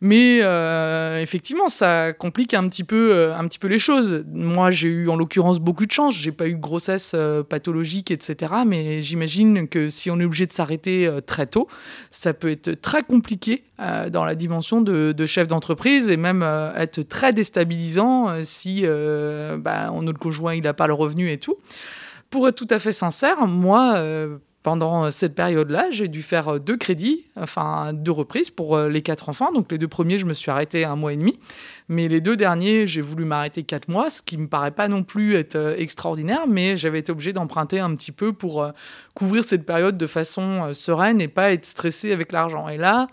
[0.00, 4.24] Mais euh, effectivement, ça complique un petit peu, euh, un petit peu les choses.
[4.32, 6.14] Moi, j'ai eu en l'occurrence beaucoup de chance.
[6.14, 8.52] J'ai pas eu de grossesse euh, pathologique, etc.
[8.64, 11.66] Mais j'imagine que si on est obligé de s'arrêter très tôt,
[12.12, 13.64] ça peut être très compliqué
[14.10, 16.42] dans la dimension de, chef d'entreprise et même
[16.76, 21.56] être très déstabilisant si bah, notre conjoint il n'a pas le revenu et tout.
[22.30, 24.02] Pour être tout à fait sincère, moi,
[24.68, 28.90] pendant euh, cette période-là, j'ai dû faire euh, deux crédits, enfin deux reprises pour euh,
[28.90, 29.50] les quatre enfants.
[29.50, 31.38] Donc les deux premiers, je me suis arrêté un mois et demi.
[31.88, 35.04] Mais les deux derniers, j'ai voulu m'arrêter quatre mois, ce qui me paraît pas non
[35.04, 38.70] plus être extraordinaire, mais j'avais été obligé d'emprunter un petit peu pour
[39.14, 42.68] couvrir cette période de façon sereine et pas être stressé avec l'argent.
[42.68, 43.06] Et là,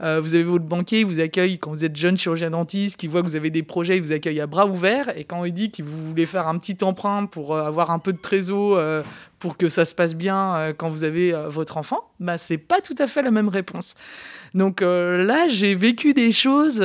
[0.00, 3.22] vous avez votre banquier, il vous accueille quand vous êtes jeune chirurgien dentiste, qui voit
[3.22, 5.16] que vous avez des projets, il vous accueille à bras ouverts.
[5.16, 8.12] Et quand il dit qu'il vous voulez faire un petit emprunt pour avoir un peu
[8.12, 9.04] de trésor
[9.38, 12.94] pour que ça se passe bien quand vous avez votre enfant, bah c'est pas tout
[12.98, 13.94] à fait la même réponse.
[14.54, 16.76] Donc là, j'ai vécu des choses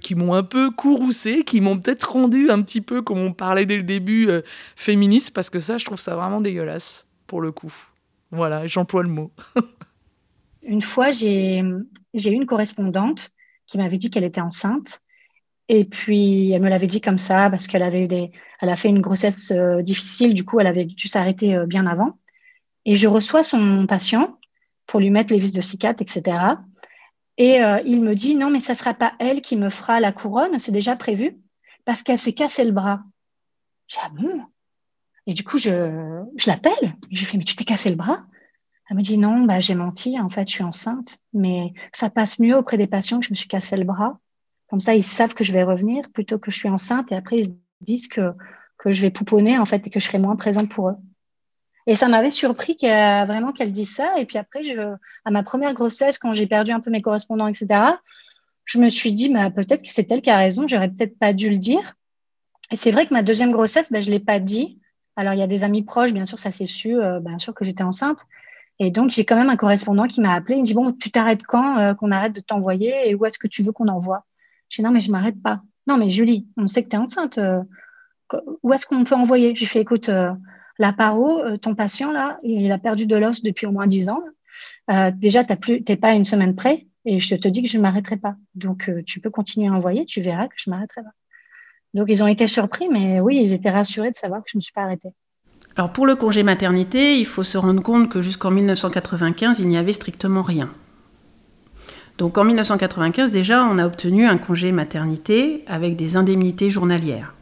[0.00, 3.66] qui m'ont un peu courroucé, qui m'ont peut-être rendu un petit peu, comme on parlait
[3.66, 4.30] dès le début,
[4.76, 7.72] féministe, parce que ça, je trouve ça vraiment dégueulasse, pour le coup.
[8.30, 9.30] Voilà, j'emploie le mot.
[10.62, 11.84] Une fois, j'ai eu
[12.14, 13.30] une correspondante
[13.66, 15.00] qui m'avait dit qu'elle était enceinte.
[15.68, 18.76] Et puis, elle me l'avait dit comme ça parce qu'elle avait eu des, elle a
[18.76, 20.34] fait une grossesse euh, difficile.
[20.34, 22.18] Du coup, elle avait dû s'arrêter euh, bien avant.
[22.84, 24.38] Et je reçois son patient
[24.86, 26.36] pour lui mettre les vis de cicatrice, etc.
[27.38, 30.12] Et euh, il me dit non, mais ça sera pas elle qui me fera la
[30.12, 31.38] couronne, c'est déjà prévu
[31.84, 33.02] parce qu'elle s'est cassé le bras.
[33.88, 34.42] J'ai ah bon?
[35.26, 36.94] Et du coup, je, je l'appelle.
[37.10, 38.24] Je lui fais mais tu t'es cassé le bras?
[38.90, 42.38] Elle me dit non, bah, j'ai menti, en fait, je suis enceinte, mais ça passe
[42.38, 44.18] mieux auprès des patients que je me suis cassé le bras.
[44.68, 47.36] Comme ça, ils savent que je vais revenir plutôt que je suis enceinte et après,
[47.38, 47.50] ils se
[47.80, 48.32] disent que,
[48.86, 50.96] je vais pouponner, en fait, et que je serai moins présente pour eux.
[51.86, 54.18] Et ça m'avait surpris vraiment qu'elle dise ça.
[54.18, 54.60] Et puis après,
[55.24, 57.98] à ma première grossesse, quand j'ai perdu un peu mes correspondants, etc.,
[58.64, 61.32] je me suis dit, bah, peut-être que c'est elle qui a raison, j'aurais peut-être pas
[61.32, 61.94] dû le dire.
[62.70, 64.80] Et c'est vrai que ma deuxième grossesse, bah, je l'ai pas dit.
[65.16, 67.54] Alors, il y a des amis proches, bien sûr, ça s'est su, euh, bien sûr
[67.54, 68.26] que j'étais enceinte.
[68.80, 70.56] Et donc, j'ai quand même un correspondant qui m'a appelé.
[70.56, 73.38] Il me dit, bon, tu t'arrêtes quand euh, qu'on arrête de t'envoyer et où est-ce
[73.38, 74.24] que tu veux qu'on envoie?
[74.82, 75.62] Non, mais je m'arrête pas.
[75.86, 77.38] Non, mais Julie, on sait que tu es enceinte.
[77.38, 77.60] Euh,
[78.62, 79.54] où est-ce qu'on peut envoyer?
[79.54, 80.32] J'ai fait, écoute, euh,
[80.78, 84.22] la paro, ton patient, là, il a perdu de l'os depuis au moins 10 ans.
[85.12, 88.16] déjà, tu n'es pas une semaine près et je te dis que je ne m'arrêterai
[88.16, 88.34] pas.
[88.56, 91.12] Donc, tu peux continuer à envoyer, tu verras que je m'arrêterai pas.
[91.92, 94.58] Donc, ils ont été surpris, mais oui, ils étaient rassurés de savoir que je ne
[94.58, 95.10] me suis pas arrêtée.
[95.76, 99.76] Alors pour le congé maternité, il faut se rendre compte que jusqu'en 1995, il n'y
[99.76, 100.70] avait strictement rien.
[102.18, 107.34] Donc en 1995 déjà, on a obtenu un congé maternité avec des indemnités journalières.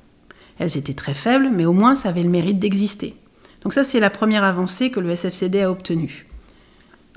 [0.59, 3.15] Elles étaient très faibles, mais au moins ça avait le mérite d'exister.
[3.63, 6.27] Donc ça c'est la première avancée que le SFCD a obtenue.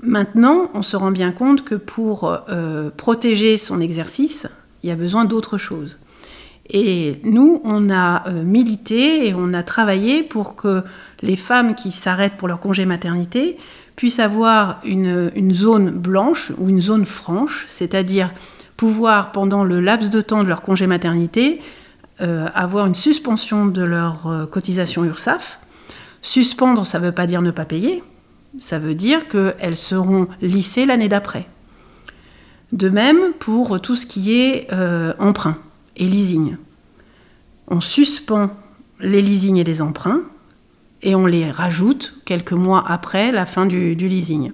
[0.02, 4.46] Maintenant, on se rend bien compte que pour euh, protéger son exercice,
[4.82, 5.98] il y a besoin d'autre chose.
[6.68, 10.82] Et nous, on a euh, milité et on a travaillé pour que
[11.22, 13.56] les femmes qui s'arrêtent pour leur congé maternité
[13.96, 18.32] puissent avoir une, zone blanche ou une zone franche, c'est-à-dire
[18.76, 21.60] pouvoir, pendant le laps de temps de leur congé maternité,
[22.20, 25.58] euh, avoir une suspension de leur euh, cotisation URSAF.
[26.20, 28.02] Suspendre, ça ne veut pas dire ne pas payer,
[28.60, 31.46] ça veut dire qu'elles seront lissées l'année d'après.
[32.72, 34.68] De même pour tout ce qui est
[35.20, 35.56] emprunt
[35.96, 36.56] et leasing.
[37.68, 38.50] On suspend
[38.98, 40.22] les leasing et les emprunts
[41.02, 44.52] et on les rajoute quelques mois après la fin du, leasing.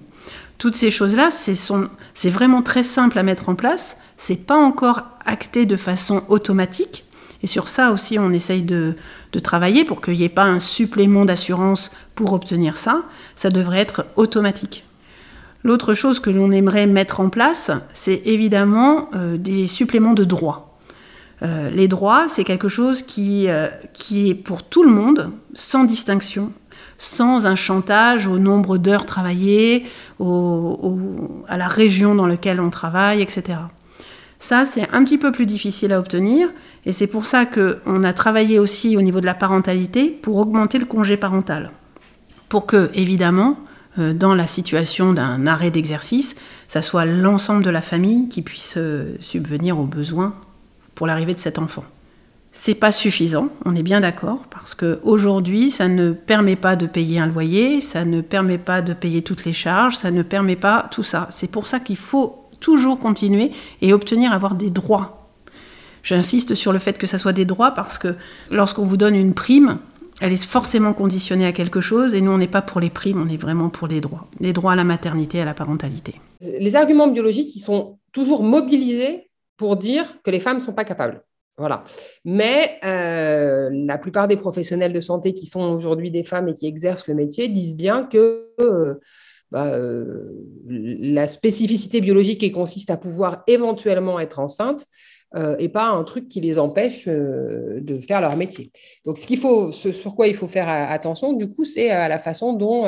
[0.57, 3.97] Toutes ces choses-là, c'est vraiment très simple à mettre en place.
[4.17, 7.05] C'est pas encore acté de façon automatique.
[7.41, 8.95] Et sur ça aussi, on essaye de,
[9.43, 13.03] travailler pour qu'il n'y ait pas un supplément d'assurance pour obtenir ça.
[13.35, 14.85] Ça devrait être automatique.
[15.63, 20.72] L'autre chose que l'on aimerait mettre en place, c'est évidemment euh, des suppléments de droits.
[21.43, 25.83] Euh, les droits, c'est quelque chose qui, euh, qui est pour tout le monde, sans
[25.83, 26.53] distinction,
[26.97, 29.85] sans un chantage au nombre d'heures travaillées,
[30.21, 33.59] à la région dans laquelle on travaille, etc.
[34.39, 36.49] Ça, c'est un petit peu plus difficile à obtenir,
[36.85, 40.77] et c'est pour ça qu'on a travaillé aussi au niveau de la parentalité pour augmenter
[40.77, 41.71] le congé parental.
[42.47, 43.57] Pour que, évidemment,
[43.99, 46.35] euh, dans la situation d'un arrêt d'exercice,
[46.69, 48.77] ça soit l'ensemble de la famille qui puisse
[49.19, 50.35] subvenir aux besoins
[50.95, 51.83] pour l'arrivée de cet enfant.
[52.55, 57.17] C'est pas suffisant, on est bien d'accord, parce qu'aujourd'hui, ça ne permet pas de payer
[57.19, 60.87] un loyer, ça ne permet pas de payer toutes les charges, ça ne permet pas
[60.91, 61.27] tout ça.
[61.31, 65.31] C'est pour ça qu'il faut toujours continuer et obtenir avoir des droits.
[66.03, 68.15] J'insiste sur le fait que ça soit des droits parce que
[68.51, 69.79] lorsqu'on vous donne une prime,
[70.21, 73.21] elle est forcément conditionnée à quelque chose et nous, on n'est pas pour les primes,
[73.21, 74.27] on est vraiment pour les droits.
[74.39, 76.15] Les droits à la maternité, à la parentalité.
[76.41, 79.29] Les arguments biologiques, ils sont toujours mobilisés
[79.63, 81.23] pour dire que les femmes ne sont pas capables.
[81.57, 81.85] Voilà.
[82.25, 86.67] Mais euh, la plupart des professionnels de santé qui sont aujourd'hui des femmes et qui
[86.67, 88.95] exercent le métier disent bien que euh,
[89.51, 90.33] bah, euh,
[90.67, 94.85] la spécificité biologique qui consiste à pouvoir éventuellement être enceinte
[95.57, 98.71] et pas un truc qui les empêche de faire leur métier.
[99.03, 102.19] Donc, ce qu'il faut, sur quoi il faut faire attention, du coup, c'est à la
[102.19, 102.85] façon dont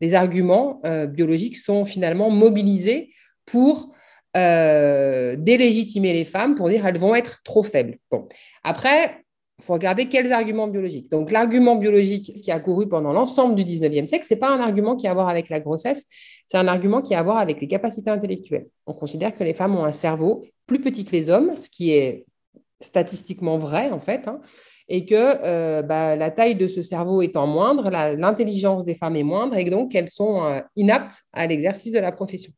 [0.00, 3.10] les arguments biologiques sont finalement mobilisés
[3.44, 3.94] pour
[4.36, 7.98] euh, délégitimer les femmes pour dire qu'elles vont être trop faibles.
[8.10, 8.28] Bon.
[8.62, 9.24] Après,
[9.60, 11.10] il faut regarder quels arguments biologiques.
[11.10, 14.60] Donc, l'argument biologique qui a couru pendant l'ensemble du 19e siècle, ce n'est pas un
[14.60, 16.06] argument qui a à voir avec la grossesse,
[16.48, 18.66] c'est un argument qui a à voir avec les capacités intellectuelles.
[18.86, 21.92] On considère que les femmes ont un cerveau plus petit que les hommes, ce qui
[21.92, 22.24] est
[22.80, 24.40] statistiquement vrai en fait, hein,
[24.88, 29.22] et que euh, bah, la taille de ce cerveau étant moindre, l'intelligence des femmes est
[29.22, 32.52] moindre, et donc elles sont euh, inaptes à l'exercice de la profession.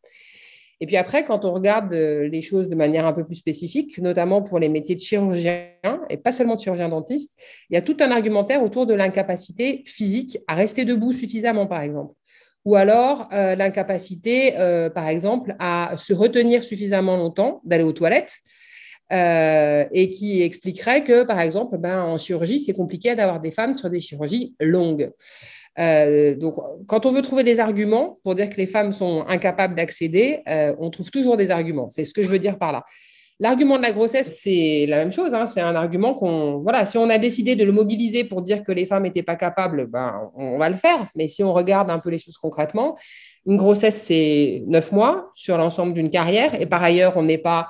[0.81, 3.99] Et puis après, quand on regarde euh, les choses de manière un peu plus spécifique,
[3.99, 5.71] notamment pour les métiers de chirurgien,
[6.11, 7.39] et pas seulement de chirurgien dentiste,
[7.71, 11.81] il y a tout un argumentaire autour de l'incapacité physique à rester debout suffisamment, par
[11.81, 12.15] exemple.
[12.67, 18.37] Ou alors euh, l'incapacité, euh, par exemple, à se retenir suffisamment longtemps, d'aller aux toilettes,
[19.09, 23.89] et qui expliquerait que, par exemple, ben, en chirurgie, c'est compliqué d'avoir des femmes sur
[23.89, 25.13] des chirurgies longues.
[25.79, 26.57] Euh, donc,
[26.87, 30.75] quand on veut trouver des arguments pour dire que les femmes sont incapables d'accéder, euh,
[30.79, 31.89] on trouve toujours des arguments.
[31.91, 32.85] C'est ce que je veux dire par là.
[33.39, 35.35] L'argument de la grossesse, c'est la même chose.
[35.35, 35.45] Hein.
[35.45, 38.73] C'est un argument qu'on, voilà, si on a décidé de le mobiliser pour dire que
[38.73, 41.07] les femmes n'étaient pas capables, ben, on va le faire.
[41.15, 42.97] Mais si on regarde un peu les choses concrètement,
[43.45, 46.59] une grossesse, c'est neuf mois sur l'ensemble d'une carrière.
[46.59, 47.69] Et par ailleurs, on n'est pas,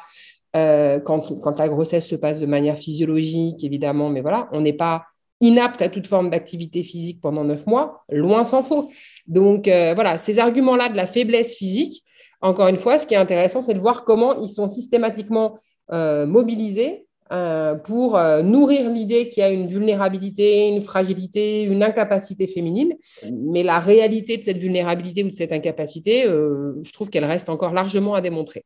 [0.55, 4.73] euh, quand, quand la grossesse se passe de manière physiologique, évidemment, mais voilà, on n'est
[4.73, 5.07] pas
[5.41, 8.91] inapte à toute forme d'activité physique pendant neuf mois, loin s'en faut.
[9.27, 12.03] Donc euh, voilà, ces arguments-là de la faiblesse physique,
[12.41, 15.59] encore une fois, ce qui est intéressant, c'est de voir comment ils sont systématiquement
[15.93, 22.47] euh, mobilisés euh, pour nourrir l'idée qu'il y a une vulnérabilité, une fragilité, une incapacité
[22.47, 22.95] féminine.
[23.33, 27.73] Mais la réalité de cette vulnérabilité ou de cette incapacité, je trouve qu'elle reste encore
[27.73, 28.65] largement à démontrer.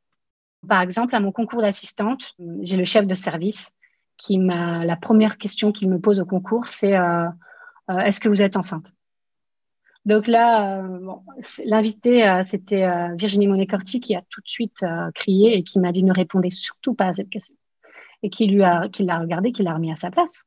[0.68, 3.72] Par exemple, à mon concours d'assistante, j'ai le chef de service
[4.20, 7.26] qui m'a la première question qu'il me pose au concours, c'est euh,
[7.90, 8.92] euh, est-ce que vous êtes enceinte?
[10.04, 11.22] Donc là, euh, bon,
[11.64, 16.12] l'invité, c'était Virginie Monet-Corti qui a tout de suite crié et qui m'a dit ne
[16.12, 17.54] répondez surtout pas à cette question
[18.22, 20.44] et qui lui a, qui l'a regardé, qui l'a remis à sa place.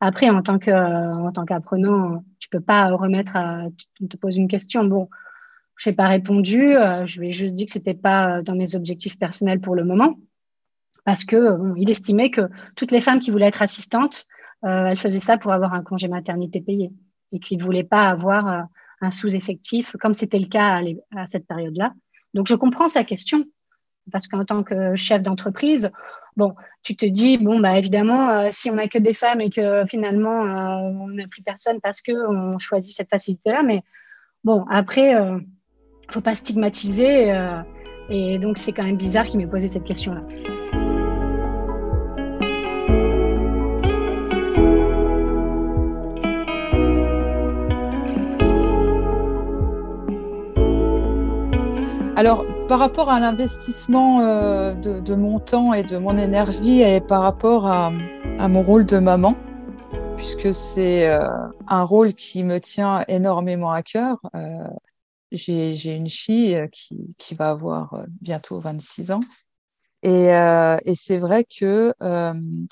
[0.00, 3.64] Après, en tant que, en tant qu'apprenant, tu peux pas remettre à,
[3.98, 4.84] tu te poses une question.
[4.84, 5.08] Bon,
[5.76, 6.74] je n'ai pas répondu.
[7.06, 10.16] je lui ai juste dit que c'était pas dans mes objectifs personnels pour le moment.
[11.06, 12.42] Parce que, bon, il estimait que
[12.74, 14.26] toutes les femmes qui voulaient être assistantes,
[14.62, 16.90] elles faisaient ça pour avoir un congé maternité payé
[17.32, 18.66] et qu'il ne voulait pas avoir
[19.00, 20.80] un sous-effectif, comme c'était le cas
[21.14, 21.92] à, cette période-là.
[22.34, 23.44] Donc, je comprends sa question,
[24.12, 25.90] parce qu'en tant que chef d'entreprise,
[26.36, 29.50] bon, tu te dis, bon, bah, évidemment, euh, si on n'a que des femmes et
[29.50, 33.82] que finalement, euh, on n'a plus personne parce qu'on choisit cette facilité-là, mais
[34.44, 37.34] bon, après, euh, ne faut pas stigmatiser.
[38.08, 40.22] et donc, c'est quand même bizarre qu'il m'ait posé cette question-là.
[52.16, 57.20] Alors, par rapport à l'investissement euh, de, mon temps et de mon énergie et par
[57.20, 59.36] rapport à, mon rôle de maman,
[60.16, 61.28] puisque c'est euh,
[61.68, 64.18] un rôle qui me tient énormément à cœur.
[64.34, 64.66] Euh,
[65.30, 69.20] j'ai une fille qui, va avoir bientôt 26 ans.
[70.02, 70.30] Et,
[70.94, 71.92] c'est vrai que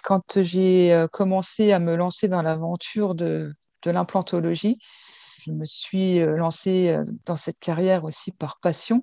[0.02, 4.78] quand j'ai commencé à me lancer dans l'aventure de, de l'implantologie,
[5.38, 9.02] je me suis lancée dans cette carrière aussi par passion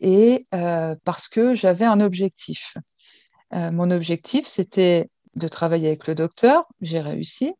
[0.00, 2.76] et euh, parce que j'avais un objectif.
[3.54, 7.54] Euh, mon objectif, c'était de travailler avec le docteur, j'ai réussi.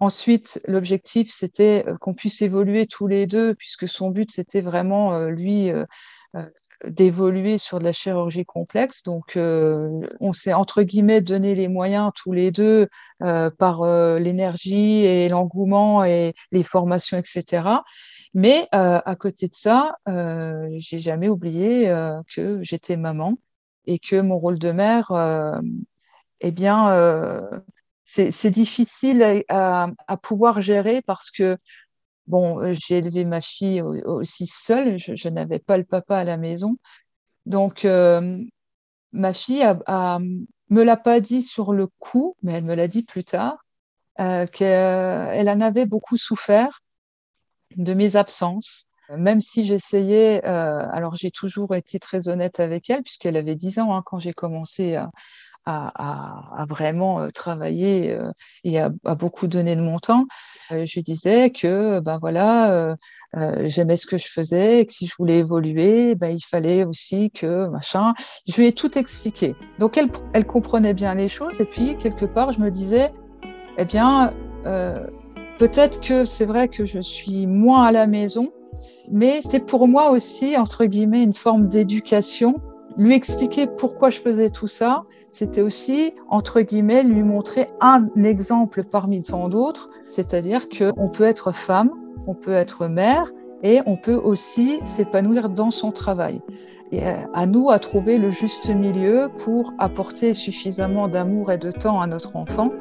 [0.00, 5.26] Ensuite, l'objectif, c'était euh, qu'on puisse évoluer tous les deux, puisque son but, c'était vraiment,
[5.26, 5.70] lui,
[6.86, 9.02] d'évoluer sur de la chirurgie complexe.
[9.02, 12.88] Donc, on s'est, entre guillemets, donné les moyens tous les deux
[13.20, 13.84] par
[14.18, 17.80] l'énergie et l'engouement et les formations, etc.
[18.34, 23.38] Mais euh, à côté de ça, euh, j'ai jamais oublié euh, que j'étais maman
[23.86, 25.10] et que mon rôle de mère,
[26.40, 27.40] eh bien,
[28.04, 29.88] c'est difficile à,
[30.22, 31.56] pouvoir gérer parce que
[32.28, 36.76] bon, j'ai élevé ma fille aussi seule, je, n'avais pas le papa à la maison.
[37.46, 40.18] Donc, ma fille a,
[40.70, 43.56] me l'a pas dit sur le coup, mais elle me l'a dit plus tard,
[44.16, 46.80] qu'elle en avait beaucoup souffert
[47.76, 48.86] de mes absences.
[49.16, 53.78] Même si j'essayais, euh, alors j'ai toujours été très honnête avec elle, puisqu'elle avait 10
[53.78, 55.10] ans hein, quand j'ai commencé à,
[56.68, 58.30] vraiment euh, travailler euh,
[58.64, 60.24] et à, beaucoup donner de mon temps.
[60.70, 62.96] je lui disais que ben voilà,
[63.64, 67.30] j'aimais ce que je faisais et que si je voulais évoluer, ben, il fallait aussi
[67.30, 68.14] que machin.
[68.46, 69.54] Je lui ai tout expliqué.
[69.78, 73.12] Donc elle, elle comprenait bien les choses et puis quelque part je me disais,
[73.78, 74.32] eh bien,
[75.58, 78.48] Peut-être que c'est vrai que je suis moins à la maison,
[79.10, 82.60] mais c'est pour moi aussi, entre guillemets, une forme d'éducation.
[82.98, 88.82] Lui expliquer pourquoi je faisais tout ça, c'était aussi, entre guillemets, lui montrer un exemple
[88.82, 91.92] parmi tant d'autres, c'est-à-dire qu'on peut être femme,
[92.26, 93.30] on peut être mère,
[93.62, 96.42] et on peut aussi s'épanouir dans son travail.
[96.90, 101.70] Et euh, à nous à trouver le juste milieu pour apporter suffisamment d'amour et de
[101.70, 102.72] temps à notre enfant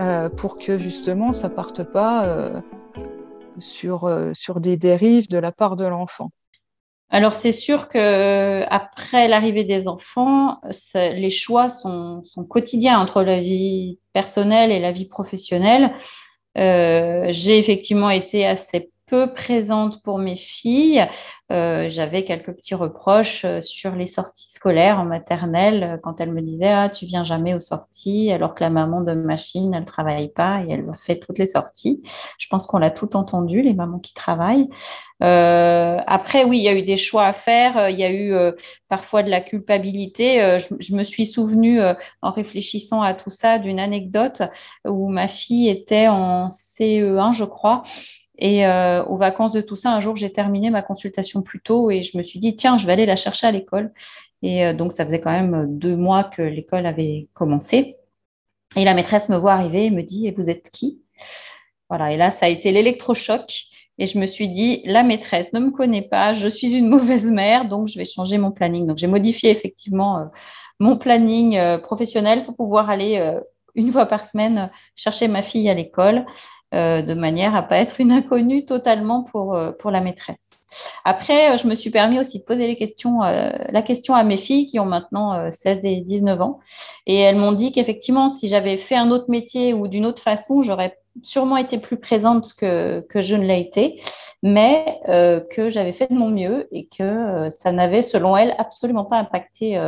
[0.00, 2.60] euh, pour que justement ça parte pas euh,
[3.58, 6.30] sur, sur des dérives de la part de l'enfant.
[7.14, 10.62] Alors c'est sûr que après l'arrivée des enfants,
[10.94, 15.92] les choix sont, quotidiens entre la vie personnelle et la vie professionnelle.
[16.56, 18.91] J'ai effectivement été assez
[19.34, 21.06] présente pour mes filles.
[21.52, 26.32] Euh, j'avais quelques petits reproches euh, sur les sorties scolaires en maternelle euh, quand elles
[26.32, 29.84] me disaient ah tu viens jamais aux sorties alors que la maman de machine elle
[29.84, 32.02] travaille pas et elle fait toutes les sorties.
[32.38, 34.70] Je pense qu'on l'a tout entendu les mamans qui travaillent.
[35.20, 37.90] après oui il y a eu des choix à faire.
[37.90, 38.34] Il y a eu
[38.88, 40.58] parfois de la culpabilité.
[40.58, 41.80] Je, me suis souvenue
[42.22, 44.42] en réfléchissant à tout ça d'une anecdote
[44.86, 47.82] où ma fille était en CE1 je crois
[48.38, 51.90] et euh, aux vacances de tout ça, un jour, j'ai terminé ma consultation plus tôt
[51.90, 53.92] et je me suis dit, tiens, je vais aller la chercher à l'école.
[54.42, 57.96] Et euh, donc, ça faisait quand même deux mois que l'école avait commencé.
[58.76, 61.02] Et la maîtresse me voit arriver et me dit, et vous êtes qui?
[61.88, 63.64] Voilà, et là, ça a été l'électrochoc.
[63.98, 67.26] Et je me suis dit, la maîtresse ne me connaît pas, je suis une mauvaise
[67.26, 68.86] mère, donc je vais changer mon planning.
[68.86, 70.24] Donc, j'ai modifié effectivement euh,
[70.80, 73.38] mon planning professionnel pour pouvoir aller
[73.76, 76.26] une fois par semaine chercher ma fille à l'école.
[76.74, 80.66] Euh, de manière à pas être une inconnue totalement pour, euh, pour la maîtresse.
[81.04, 84.80] Après, euh, je me suis permis aussi de poser la question à mes filles qui
[84.80, 86.60] ont maintenant 16 et 19 ans.
[87.06, 90.62] Et elles m'ont dit qu'effectivement, si j'avais fait un autre métier ou d'une autre façon,
[90.62, 94.00] j'aurais sûrement été plus présente que, que je ne l'ai été,
[94.42, 94.98] mais
[95.50, 99.78] que j'avais fait de mon mieux et que ça n'avait, selon elles, absolument pas impacté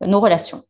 [0.00, 0.62] nos relations.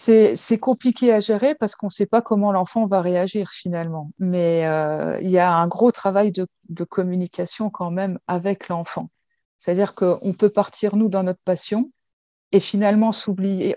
[0.00, 4.10] C'est compliqué à gérer parce qu'on ne sait pas comment l'enfant va réagir finalement.
[4.18, 6.46] Mais euh, il y a un gros travail de,
[6.84, 9.10] communication quand même avec l'enfant.
[9.58, 11.90] C'est-à-dire qu'on peut partir, nous, dans notre passion
[12.52, 13.10] et finalement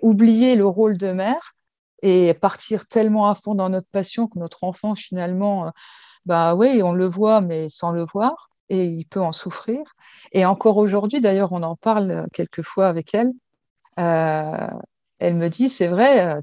[0.01, 1.55] oublier le rôle de mère
[2.01, 5.71] et partir tellement à fond dans notre passion que notre enfant, finalement, euh,
[6.26, 9.82] bah oui, on le voit, mais sans le voir, et il peut en souffrir.
[10.32, 13.32] Et encore aujourd'hui, d'ailleurs, on en parle quelquefois avec elle.
[13.99, 14.67] Euh,
[15.20, 16.41] elle me dit, c'est vrai, euh,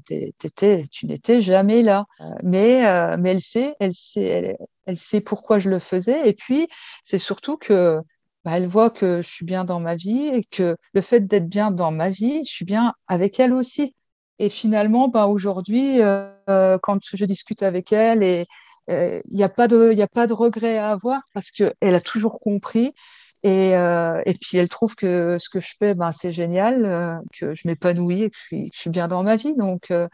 [0.91, 2.05] tu n'étais jamais là.
[2.21, 6.27] Euh, mais, euh, mais elle sait, elle sait, elle, sait pourquoi je le faisais.
[6.27, 6.67] Et puis,
[7.03, 7.99] c'est surtout que
[8.43, 11.47] bah, elle voit que je suis bien dans ma vie et que le fait d'être
[11.47, 13.95] bien dans ma vie, je suis bien avec elle aussi.
[14.39, 15.99] Et finalement, bah, aujourd'hui,
[16.47, 18.47] quand je discute avec elle,
[18.87, 22.39] il n'y a pas de, a pas de regret à avoir parce qu'elle a toujours
[22.39, 22.93] compris
[23.43, 27.15] et, euh, et, puis elle trouve que ce que je fais, ben, c'est génial, euh,
[27.33, 29.55] que je m'épanouis et que je suis, bien dans ma vie.
[29.55, 30.07] Donc, euh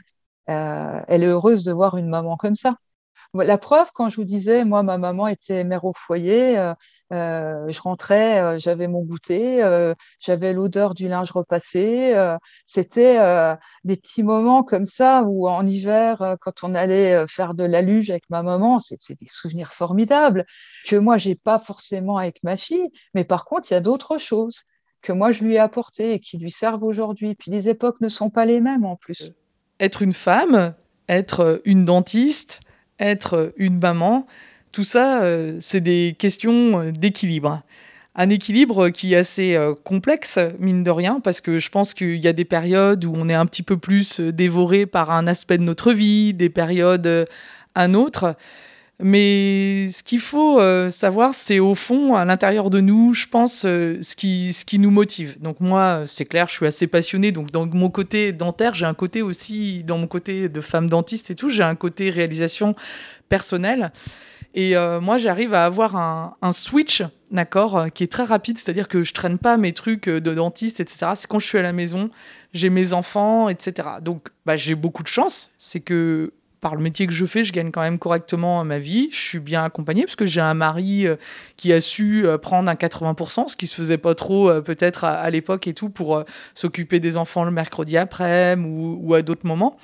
[0.47, 2.75] elle est heureuse de voir une maman comme ça.
[3.33, 6.73] La preuve, quand je vous disais, moi, ma maman était mère au foyer, euh,
[7.13, 9.61] euh je rentrais, euh, j'avais mon goûter,
[10.19, 12.15] j'avais l'odeur du linge repassé.
[12.65, 13.17] C'était
[13.83, 18.09] des petits moments comme ça où en hiver, quand on allait faire de la luge
[18.09, 20.45] avec ma maman, c'est des souvenirs formidables
[20.85, 24.17] que moi, j'ai pas forcément avec ma fille, mais par contre, il y a d'autres
[24.17, 24.63] choses
[25.01, 27.35] que moi, je lui ai apportées et qui lui servent aujourd'hui.
[27.35, 29.31] Puis les époques ne sont pas les mêmes en plus.
[29.79, 30.73] Être une femme,
[31.07, 32.59] être une dentiste,
[32.99, 34.25] être une maman,
[34.71, 37.63] tout ça, euh, c'est des questions euh, d'équilibre.
[38.15, 42.17] Un équilibre qui est assez euh, complexe, mine de rien, parce que je pense qu'il
[42.17, 45.57] y a des périodes où on est un petit peu plus dévoré par un aspect
[45.57, 47.27] de notre vie, des périodes
[47.73, 48.35] un autre.
[48.99, 54.15] Mais ce qu'il faut savoir, c'est au fond, à l'intérieur de nous, je pense, ce,
[54.15, 55.39] qui, ce qui nous motive.
[55.39, 57.31] Donc moi, c'est clair, je suis assez passionnée.
[57.31, 61.29] Donc dans mon côté dentaire, j'ai un côté aussi, dans mon côté de femme dentiste
[61.29, 62.75] et tout, j'ai un côté réalisation
[63.29, 63.91] personnelle.
[64.53, 68.87] Et euh, moi, j'arrive à avoir un, un switch, d'accord, qui est très rapide, c'est-à-dire
[68.87, 71.11] que je traîne pas mes trucs de dentiste, etc.
[71.13, 72.09] C'est quand je suis à la maison,
[72.53, 73.87] j'ai mes enfants, etc.
[74.01, 75.51] Donc, bah, j'ai beaucoup de chance.
[75.59, 79.09] C'est que par le métier que je fais, je gagne quand même correctement ma vie.
[79.11, 81.15] Je suis bien accompagnée parce que j'ai un mari euh,
[81.55, 85.03] qui a su euh, prendre un 80%, ce qui se faisait pas trop euh, peut-être
[85.03, 86.23] à, l'époque et tout pour
[86.55, 89.77] s'occuper des enfants le mercredi après ou, ou à d'autres moments.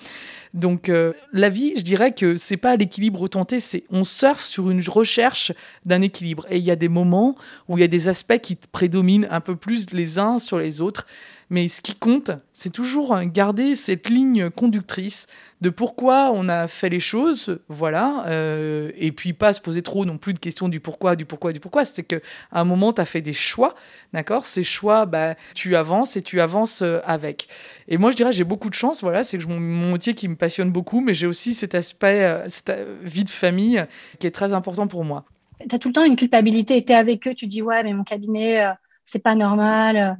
[0.53, 0.91] Donc
[1.31, 5.51] la vie, je dirais que c'est pas l'équilibre tenté, c'est on surfe sur une recherche
[5.83, 6.45] d'un équilibre.
[6.51, 7.35] Et il y a des moments
[7.67, 10.79] où il y a des aspects qui prédominent un peu plus les uns sur les
[10.79, 11.07] autres.
[11.49, 15.27] Mais ce qui compte, c'est toujours garder cette ligne conductrice
[15.63, 20.03] de pourquoi on a fait les choses, voilà, euh, et puis pas se poser trop
[20.03, 21.85] non plus de questions du pourquoi, du pourquoi, du pourquoi.
[21.85, 22.19] C'est qu'à
[22.51, 23.73] un moment, tu as fait des choix,
[24.11, 24.45] d'accord?
[24.45, 27.47] Ces choix, bah, tu avances et tu avances euh, avec.
[27.87, 30.35] Et moi, je dirais, j'ai beaucoup de chance, voilà, c'est que mon, métier qui me
[30.35, 33.85] passionne beaucoup, mais j'ai aussi cet aspect, euh, cette vie de famille
[34.19, 35.23] qui est très important pour moi.
[35.69, 37.93] Tu as tout le temps une culpabilité, tu es avec eux, tu dis, ouais, mais
[37.93, 38.65] mon cabinet,
[39.05, 40.17] c'est pas normal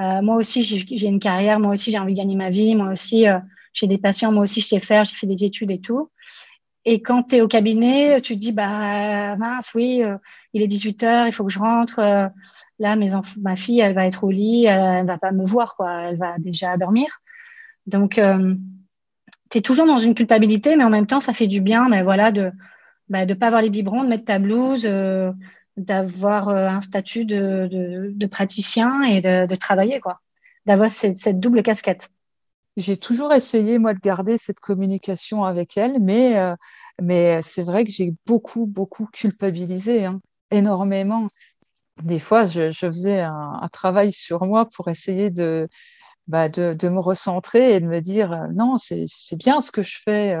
[0.00, 2.90] euh, moi aussi, j'ai une carrière, moi aussi, j'ai envie de gagner ma vie, moi
[2.90, 3.38] aussi, euh,
[3.72, 6.10] j'ai des patients, moi aussi, je sais faire, j'ai fait des études et tout.
[6.84, 10.16] Et quand tu es au cabinet, tu te dis, bah mince, oui, euh,
[10.52, 12.00] il est 18 heures, il faut que je rentre.
[12.78, 13.08] là, mes
[13.40, 16.02] ma fille, elle va être au lit, elle, ne va pas me voir, quoi.
[16.02, 17.20] Elle va déjà dormir.
[17.86, 18.20] Donc,
[19.50, 22.02] tu es toujours dans une culpabilité, mais en même temps, ça fait du bien, mais
[22.02, 22.50] voilà, de ne
[23.08, 24.88] bah, de pas avoir les biberons, de mettre ta blouse,
[25.76, 27.68] d'avoir euh, un statut de,
[28.12, 30.20] de, praticien et de, travailler, quoi.
[30.64, 32.10] D'avoir cette, double casquette.
[32.76, 36.54] J'ai toujours essayé, moi, de garder cette communication avec elle, mais, euh,
[37.00, 40.20] mais c'est vrai que j'ai beaucoup, beaucoup culpabilisé, hein,
[40.50, 41.28] énormément.
[42.02, 45.68] Des fois, je, faisais un, travail sur moi pour essayer de,
[46.26, 49.06] bah, de, me recentrer et de me dire euh, non, c'est
[49.36, 50.36] bien ce que je fais.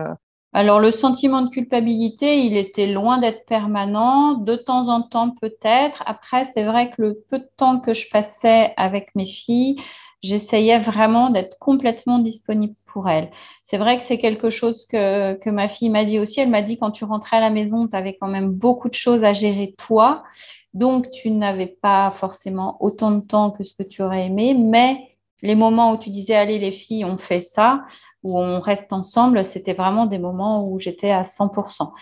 [0.52, 6.02] Alors le sentiment de culpabilité, il était loin d'être permanent, de temps en temps peut-être.
[6.06, 9.76] Après, c'est vrai que le peu de temps que je passais avec mes filles,
[10.22, 13.30] j'essayais vraiment d'être complètement disponible pour elles.
[13.64, 16.40] C'est vrai que c'est quelque chose que, ma fille m'a dit aussi.
[16.40, 18.94] Elle m'a dit quand tu rentrais à la maison, tu avais quand même beaucoup de
[18.94, 20.24] choses à gérer toi.
[20.72, 25.08] Donc, tu n'avais pas forcément autant de temps que ce que tu aurais aimé, mais
[25.42, 27.84] les moments où tu disais, allez, les filles, on fait ça,
[28.22, 31.92] où on reste ensemble, c'était vraiment des moments où j'étais à 100%.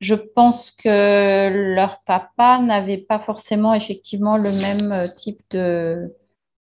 [0.00, 6.12] Je pense que leur papa n'avait pas forcément effectivement le même euh, type de,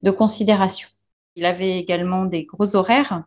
[0.04, 0.90] de considération.
[1.36, 3.24] Il avait également des gros horaires.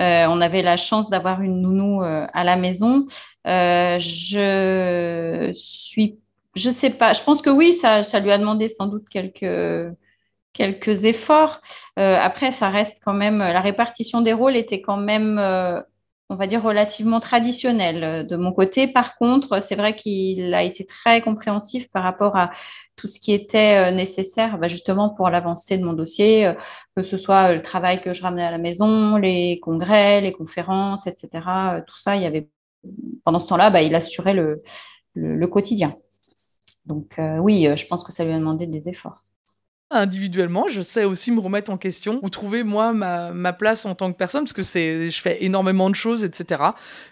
[0.00, 3.06] Euh, on avait la chance d'avoir une nounou euh, à la maison.
[3.44, 6.18] je suis,
[6.54, 7.14] je sais pas.
[7.14, 9.94] Je pense que oui, ça, ça lui a demandé sans doute quelques
[10.54, 11.60] quelques efforts.
[11.96, 15.38] après, ça reste quand même, la répartition des rôles était quand même
[16.30, 18.26] on va dire, relativement traditionnelle.
[18.26, 22.50] De mon côté, par contre, c'est vrai qu'il a été très compréhensif par rapport à
[22.96, 26.54] tout ce qui était euh, nécessaire bah, justement pour l'avancée de mon dossier, euh,
[26.96, 31.06] que ce soit le travail que je ramenais à la maison, les congrès, les conférences,
[31.06, 31.28] etc.
[31.76, 32.48] Euh, tout ça, il y avait
[33.24, 34.62] pendant ce temps-là, bah, il assurait le,
[35.46, 35.96] quotidien.
[36.86, 39.22] Donc oui, je pense que ça lui a demandé des efforts
[39.94, 44.12] individuellement, je sais aussi me remettre en question ou trouver moi ma, place en tant
[44.12, 46.62] que personne parce que c'est je fais énormément de choses etc.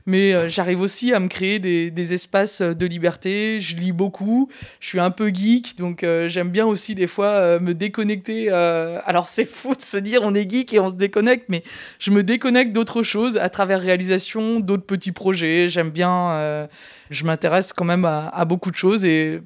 [0.07, 3.61] Mais euh, j'arrive aussi à me créer des, espaces de liberté.
[3.61, 4.49] Je lis beaucoup,
[4.81, 8.51] je suis un peu geek donc euh, j'aime bien aussi des fois euh, me déconnecter.
[8.51, 11.63] alors c'est fou de se dire on est geek et on se déconnecte, mais
[11.99, 15.69] je me déconnecte d'autres choses à travers réalisation d'autres petits projets.
[15.69, 16.69] J'aime bien,
[17.11, 19.41] je m'intéresse quand même à, à beaucoup de choses et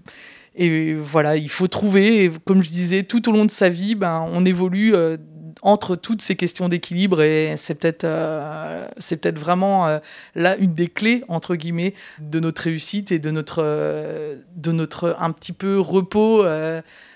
[0.56, 4.26] et voilà, il faut trouver, comme je disais, tout au long de sa vie, ben,
[4.26, 5.18] on évolue euh,
[5.60, 9.98] entre toutes ces questions d'équilibre et c'est peut-être euh, c'est peut-être vraiment euh,
[10.34, 15.32] là une des clés entre guillemets de notre réussite et de notre de notre un
[15.32, 16.44] petit peu repos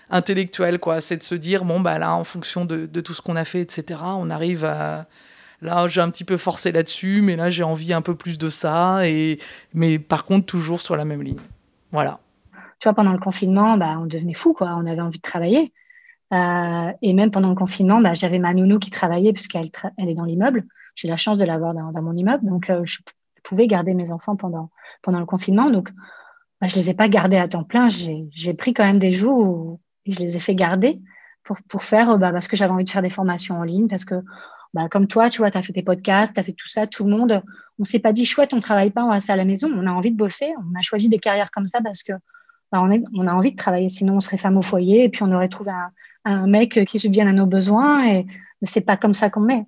[0.09, 1.01] intellectuel quoi.
[1.01, 3.61] C'est de se dire bon bah là en fonction de, tout ce qu'on a fait
[3.61, 5.07] etc on arrive à
[5.61, 8.49] là j'ai un petit peu forcé là-dessus mais là j'ai envie un peu plus de
[8.49, 9.39] ça et
[9.75, 11.41] mais par contre toujours sur la même ligne.
[11.93, 12.21] Voilà
[12.81, 14.75] tu vois, pendant le confinement, bah, on devenait fou, quoi.
[14.77, 15.73] On avait envie de travailler.
[16.33, 20.15] Euh, et même pendant le confinement, bah, j'avais ma nounou qui travaillait puisqu'elle elle est
[20.15, 20.67] dans l'immeuble.
[20.95, 22.47] J'ai la chance de l'avoir dans, mon immeuble.
[22.47, 22.99] Donc, euh, je
[23.45, 24.71] pouvais garder mes enfants pendant,
[25.03, 25.71] pendant le confinement.
[25.71, 25.91] Donc,
[26.61, 27.89] bah, je ne les ai pas gardés à temps plein.
[27.91, 31.01] J'ai pris quand même des jours où je les ai fait garder
[31.45, 34.07] pour, pour faire, bah, parce que j'avais envie de faire des formations en ligne, parce
[34.07, 34.17] que
[34.73, 36.87] bah, comme toi, tu vois, tu as fait tes podcasts, tu as fait tout ça,
[36.87, 37.43] tout le monde,
[37.79, 39.91] on s'est pas dit, chouette, on travaille pas, on reste à la maison, on a
[39.91, 42.13] envie de bosser, on a choisi des carrières comme ça parce que
[42.73, 45.49] on, a envie de travailler, sinon on serait femme au foyer et puis on aurait
[45.49, 45.73] trouvé
[46.25, 48.27] un, mec qui subvienne à nos besoins et
[48.63, 49.67] c'est pas comme ça qu'on est.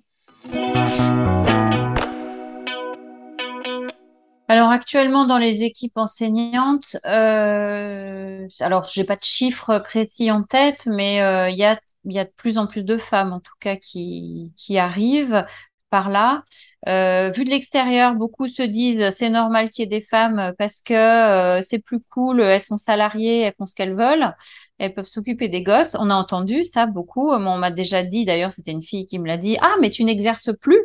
[4.47, 10.85] Alors actuellement dans les équipes enseignantes, euh, alors j'ai pas de chiffres précis en tête,
[10.85, 11.75] mais euh, il y, a,
[12.05, 15.45] de plus en plus de femmes en tout cas qui arrivent
[15.93, 16.43] par là.
[16.87, 20.81] Euh, vu de l'extérieur, beaucoup se disent c'est normal qu'il y ait des femmes parce
[20.81, 24.35] que euh, c'est plus cool, elles sont salariées, elles font ce qu'elles veulent,
[24.79, 25.95] elles peuvent s'occuper des gosses.
[25.99, 27.29] On a entendu ça beaucoup.
[27.29, 30.03] On m'a déjà dit, d'ailleurs, c'était une fille qui me l'a dit, ah mais tu
[30.03, 30.79] n'exerces plus.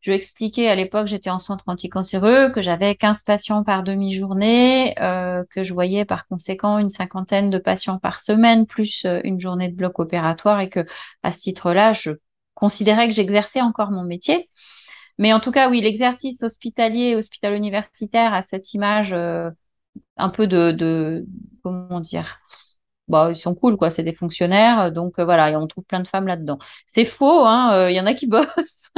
[0.00, 3.84] Je lui ai expliqué à l'époque, j'étais en centre anticancéreux, que j'avais 15 patients par
[3.84, 9.40] demi-journée, euh, que je voyais par conséquent une cinquantaine de patients par semaine, plus une
[9.40, 10.84] journée de bloc opératoire, et que
[11.22, 12.12] à ce titre-là, je
[12.58, 14.50] considérais que j'exerçais encore mon métier.
[15.18, 19.50] Mais en tout cas, oui, l'exercice hospitalier, hospital-universitaire a cette image euh,
[20.16, 21.26] un peu de,
[21.62, 22.40] comment dire,
[23.08, 26.00] bah, ils sont cool, quoi, c'est des fonctionnaires, donc euh, voilà, et on trouve plein
[26.00, 26.58] de femmes là-dedans.
[26.88, 28.90] C'est faux, hein, euh, il y en a qui bossent.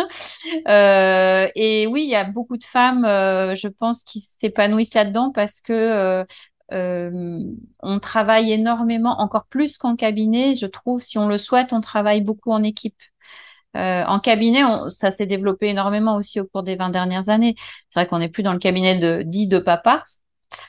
[0.67, 6.27] et oui, il y a beaucoup de femmes, je pense, qui s'épanouissent là-dedans parce que
[6.71, 12.21] on travaille énormément, encore plus qu'en cabinet, je trouve, si on le souhaite, on travaille
[12.23, 12.97] beaucoup en équipe.
[13.77, 17.55] Euh, en cabinet, ça s'est développé énormément aussi au cours des 20 dernières années.
[17.91, 20.05] C'est vrai qu'on n'est plus dans le cabinet de, dit de papa,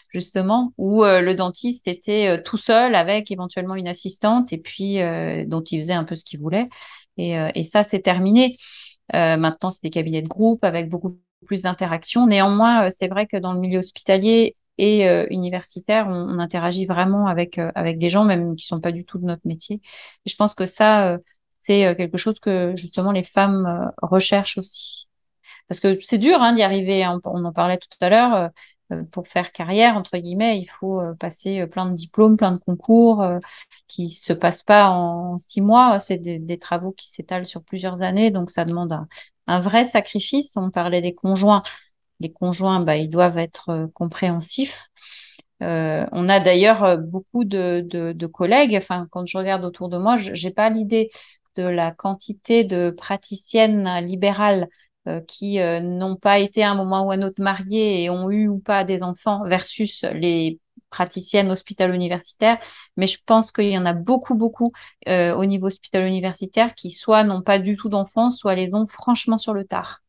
[0.10, 4.99] justement, où euh, le dentiste était euh, tout seul avec éventuellement une assistante et puis
[5.47, 6.70] dont il faisait un peu ce qu'il voulait.
[7.18, 8.58] Et, ça, c'est terminé.
[9.14, 12.28] maintenant, c'est des cabinets de groupe avec beaucoup plus d'interactions.
[12.28, 17.99] Néanmoins, c'est vrai que dans le milieu hospitalier et universitaire, on, interagit vraiment avec avec
[17.99, 19.82] des gens même qui sont pas du tout de notre métier.
[20.26, 21.20] Je pense que ça,
[21.64, 25.07] c'est euh, quelque chose que justement les femmes euh, recherchent aussi.
[25.68, 28.51] Parce que c'est dur hein, d'y arriver, on, en parlait tout à l'heure,
[28.91, 33.26] euh, pour faire carrière, entre guillemets, il faut passer plein de diplômes, plein de concours
[33.88, 35.99] qui se passent pas en six mois.
[36.01, 39.07] C'est des, travaux qui s'étalent sur plusieurs années, donc ça demande
[39.47, 40.51] un, vrai sacrifice.
[40.57, 41.64] On parlait des conjoints.
[42.20, 44.89] Les conjoints, bah, ils doivent être compréhensifs.
[45.62, 48.76] on a d'ailleurs beaucoup de, de, collègues.
[48.76, 51.12] Enfin, quand je regarde autour de moi, j'ai pas l'idée
[51.56, 54.68] de la quantité de praticiennes libérales
[55.08, 58.30] euh, qui euh, n'ont pas été à un moment ou un autre mariées et ont
[58.30, 60.60] eu ou pas des enfants versus les
[60.91, 62.60] praticiennes hospital-universitaires,
[62.97, 64.74] mais je pense qu'il y en a beaucoup, beaucoup
[65.08, 69.39] euh, au niveau hospital-universitaire qui soit n'ont pas du tout d'enfants, soit les ont franchement
[69.39, 70.02] sur le tard.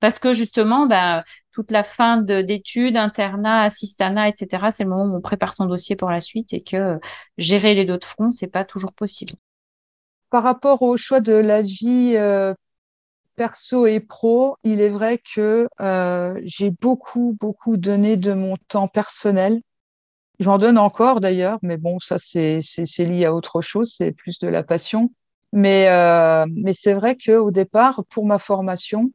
[0.00, 5.16] Parce que justement, bah, toute la fin d'études, internat, assistana, etc., c'est le moment où
[5.16, 6.98] on prépare son dossier pour la suite et que
[7.38, 9.34] gérer les deux de front, c'est pas toujours possible
[10.34, 12.54] par rapport au choix de la vie euh,
[13.36, 18.88] perso et pro, il est vrai que euh, j'ai beaucoup, beaucoup donné de mon temps
[18.88, 19.60] personnel
[20.40, 22.58] J'en donne encore d'ailleurs, mais bon, ça c'est
[22.98, 25.12] lié à autre chose, c'est plus de la passion.
[25.52, 29.12] Mais, euh, mais c'est vrai qu'au départ, pour ma formation,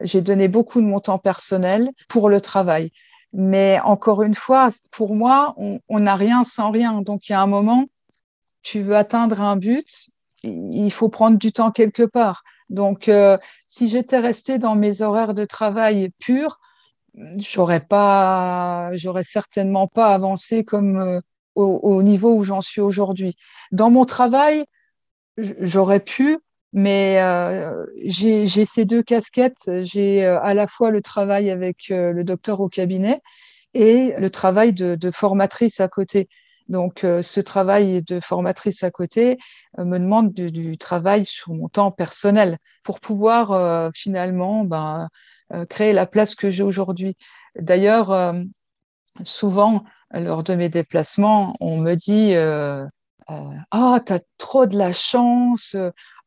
[0.00, 2.92] j'ai donné beaucoup de mon temps personnel pour le travail.
[3.34, 7.02] Mais encore une fois, pour moi, on n'a rien sans rien.
[7.02, 7.84] Donc il y a un moment,
[8.62, 10.08] tu veux atteindre un but,
[10.42, 12.42] il faut prendre du temps quelque part.
[12.70, 16.58] Donc euh, si j'étais restée dans mes horaires de travail purs,
[17.14, 21.20] j'aurais pas, j'aurais certainement pas avancé comme euh,
[21.54, 23.36] au, niveau où j'en suis aujourd'hui.
[23.72, 24.64] Dans mon travail,
[25.36, 26.38] j'aurais pu,
[26.72, 29.70] mais euh, j'ai ces deux casquettes.
[29.82, 33.20] J'ai à la fois le travail avec le docteur au cabinet
[33.74, 36.28] et le travail de formatrice à côté.
[36.72, 39.38] Donc, ce travail de formatrice à côté
[39.78, 45.08] me demande du, travail sur mon temps personnel pour pouvoir finalement ben,
[45.52, 47.16] euh, créer la place que j'ai aujourd'hui.
[47.56, 48.42] D'ailleurs, euh,
[49.24, 52.86] souvent, lors de mes déplacements, on me dit euh,
[53.70, 55.76] Ah, tu as trop de la chance.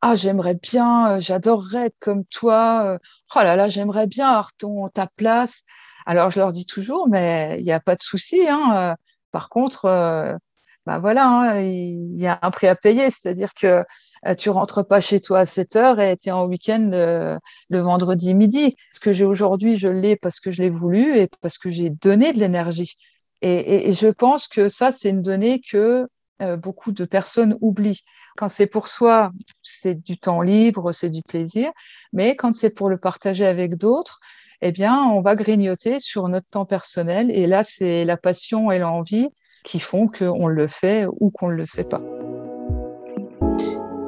[0.01, 2.99] Ah, j'aimerais bien, j'adorerais être comme toi.
[3.35, 5.63] Oh là là, j'aimerais bien avoir ton, ta place.
[6.05, 8.47] Alors, je leur dis toujours Mais il n'y a pas de souci.
[8.47, 8.95] Hein.
[9.36, 10.39] Par contre,
[10.86, 13.83] ben voilà, hein, il y a un prix à payer, c'est-à-dire que
[14.27, 17.39] euh, tu rentres pas chez toi à 7 heures et tu es en week-end euh,
[17.69, 18.75] le vendredi midi.
[18.93, 21.89] Ce que j'ai aujourd'hui, je l'ai parce que je l'ai voulu et parce que j'ai
[21.89, 22.97] donné de l'énergie.
[23.41, 26.07] Et, je pense que ça, c'est une donnée que
[26.41, 28.03] euh, beaucoup de personnes oublient.
[28.38, 29.31] Quand c'est pour soi,
[29.61, 31.71] c'est du temps libre, c'est du plaisir,
[32.13, 34.19] mais quand c'est pour le partager avec d'autres,
[34.62, 37.32] eh bien, on va grignoter sur notre temps personnel.
[37.32, 39.30] Et là, c'est la passion et l'envie
[39.64, 42.01] qui font qu'on le fait ou qu'on ne le fait pas.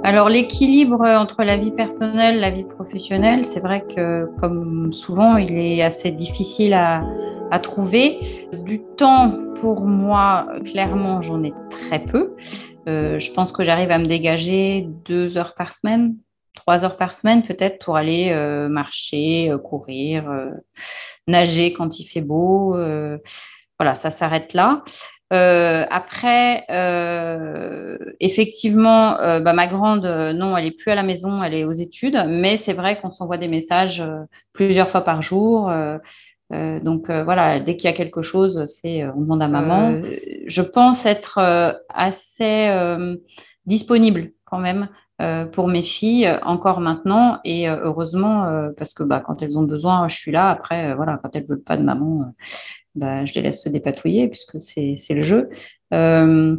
[0.04, 5.58] Alors l'équilibre entre la vie personnelle la vie professionnelle, c'est vrai que comme souvent, il
[5.58, 7.04] est assez difficile à,
[7.62, 8.48] trouver.
[8.54, 12.36] Du temps pour moi, clairement, j'en ai très peu.
[12.88, 16.16] Euh, je pense que j'arrive à me dégager deux heures par semaine,
[16.58, 20.26] trois heures par semaine peut-être pour aller euh, marcher, euh, courir,
[21.28, 22.76] nager quand il fait beau.
[23.80, 24.84] voilà, ça s'arrête là.
[25.34, 31.44] Euh, après, euh, effectivement, euh, bah, ma grande, non, elle est plus à la maison,
[31.44, 34.04] elle est aux études, mais c'est vrai qu'on s'envoie des messages
[34.54, 35.72] plusieurs fois par jour.
[36.50, 40.02] donc voilà, dès qu'il y a quelque chose, c'est on demande à maman.
[40.48, 41.40] je pense être
[41.90, 42.70] assez
[43.66, 44.88] disponible quand même
[45.52, 50.16] pour mes filles encore maintenant et heureusement parce que bah, quand elles ont besoin, je
[50.16, 50.50] suis là.
[50.52, 52.34] Après, voilà, quand elles veulent pas de maman
[52.98, 55.50] bah, je les laisse se dépatouiller puisque c'est le jeu.
[55.94, 56.58] Euh,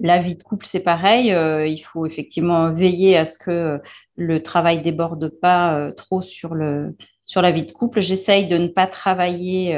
[0.00, 1.32] la vie de couple, c'est pareil.
[1.32, 3.80] Euh, il faut effectivement veiller à ce que
[4.16, 8.00] le travail déborde pas euh, trop sur, le, sur la vie de couple.
[8.00, 9.74] J'essaye de ne pas travailler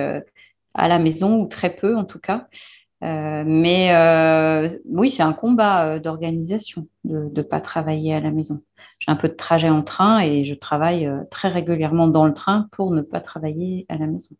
[0.74, 2.48] à la maison, ou très peu en tout cas.
[3.02, 8.62] Mais oui, c'est un combat d'organisation de ne pas travailler à la maison.
[9.00, 12.68] J'ai un peu de trajet en train et je travaille très régulièrement dans le train
[12.72, 14.34] pour ne pas travailler à la maison.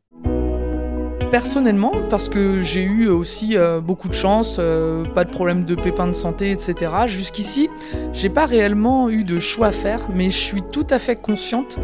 [1.31, 5.75] Personnellement, parce que j'ai eu aussi euh, beaucoup de chance, euh, pas de problème de
[5.75, 6.93] pépins de santé, etc.
[7.07, 7.69] Jusqu'ici,
[8.13, 11.79] j'ai pas réellement eu de choix à faire, mais je suis tout à fait consciente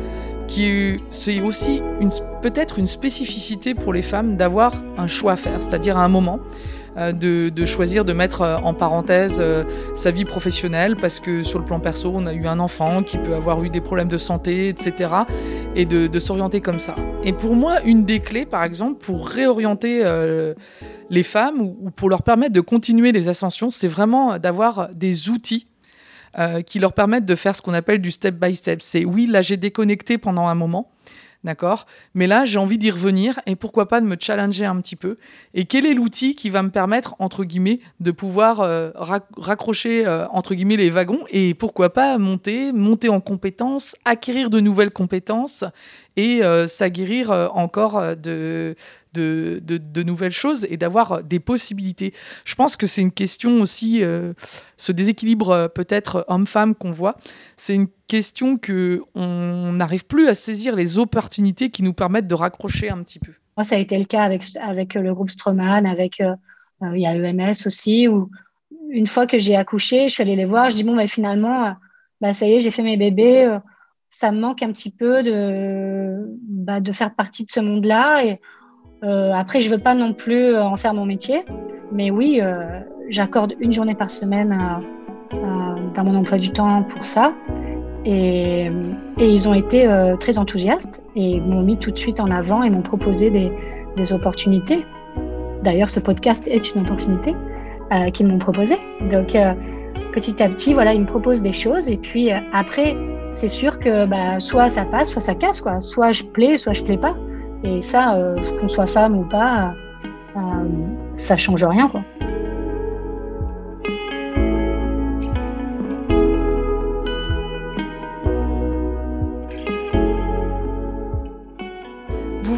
[1.11, 1.83] c'est aussi
[2.43, 6.41] peut-être une spécificité pour les femmes d'avoir un choix à faire, c'est-à-dire à un moment.
[6.99, 11.59] Euh, de, choisir de mettre euh, en parenthèse euh, sa vie professionnelle parce que sur
[11.59, 14.19] le plan perso, on a eu un enfant qui peut avoir eu des problèmes de
[14.19, 15.11] santé, etc.
[15.75, 16.95] Et de, s'orienter comme ça.
[17.25, 20.05] Et pour moi, une des clés, par exemple, pour réorienter
[21.09, 25.67] les femmes ou, pour leur permettre de continuer les ascensions, c'est vraiment d'avoir des outils
[26.67, 28.83] qui leur permettent de faire ce qu'on appelle du step by step.
[28.83, 30.91] C'est oui, là j'ai déconnecté pendant un moment,
[31.45, 34.95] D'accord Mais là, j'ai envie d'y revenir et pourquoi pas de me challenger un petit
[34.95, 35.17] peu.
[35.55, 38.93] Et quel est l'outil qui va me permettre, entre guillemets, de pouvoir euh,
[39.37, 44.61] raccrocher, euh, entre guillemets, les wagons et pourquoi pas monter, monter en compétences, acquérir de
[44.61, 45.65] nouvelles compétences
[46.17, 48.77] et euh, s'aguerrir encore de,
[49.13, 52.13] de, de, nouvelles choses et d'avoir des possibilités.
[52.45, 54.33] Je pense que c'est une question aussi, euh,
[54.77, 57.17] ce déséquilibre euh, peut-être homme-femme qu'on voit,
[57.57, 62.35] c'est une question que on n'arrive plus à saisir les opportunités qui nous permettent de
[62.35, 63.33] raccrocher un petit peu.
[63.57, 66.35] Moi, ça a été le cas avec, avec le groupe Stroman, avec euh,
[66.95, 68.31] il y a EMS aussi, où
[68.91, 71.75] une fois que j'ai accouché, je suis allée les voir, je dis bon, mais finalement,
[72.21, 73.59] bah, ça y est, j'ai fait mes bébés,
[74.13, 78.25] ça me manque un petit peu de, bah, de faire partie de ce monde-là.
[78.27, 78.41] Et
[79.03, 81.45] euh, après, je veux pas non plus euh, en faire mon métier,
[81.91, 84.57] mais oui, euh, j'accorde une journée par semaine
[85.95, 87.33] dans mon emploi du temps pour ça.
[88.05, 88.71] Et,
[89.19, 89.89] ils ont été
[90.19, 94.85] très enthousiastes et m'ont mis tout de suite en avant et m'ont proposé des, opportunités.
[95.63, 97.35] D'ailleurs, ce podcast est une opportunité
[98.13, 98.79] qu'ils m'ont proposée.
[99.11, 99.37] Donc,
[100.13, 101.89] petit à petit, voilà, ils me proposent des choses.
[101.89, 102.97] Et puis après,
[103.33, 105.61] c'est sûr que bah, soit ça passe, soit ça casse.
[105.61, 105.81] Quoi.
[105.81, 107.15] Soit je plais, soit je plais pas.
[107.65, 108.19] Et ça,
[108.61, 109.75] qu'on soit femme ou pas,
[111.15, 111.89] ça change rien.
[111.89, 112.03] Quoi.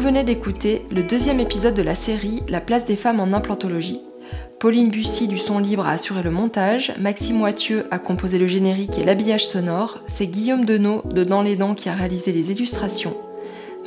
[0.05, 4.01] venez d'écouter le deuxième épisode de la série La place des femmes en implantologie.
[4.59, 8.99] Pauline Bussy du son libre a assuré le montage, Maxime Wathieu a composé le générique
[8.99, 13.15] et l'habillage sonore, c'est Guillaume Denot de Dans les Dents qui a réalisé les illustrations.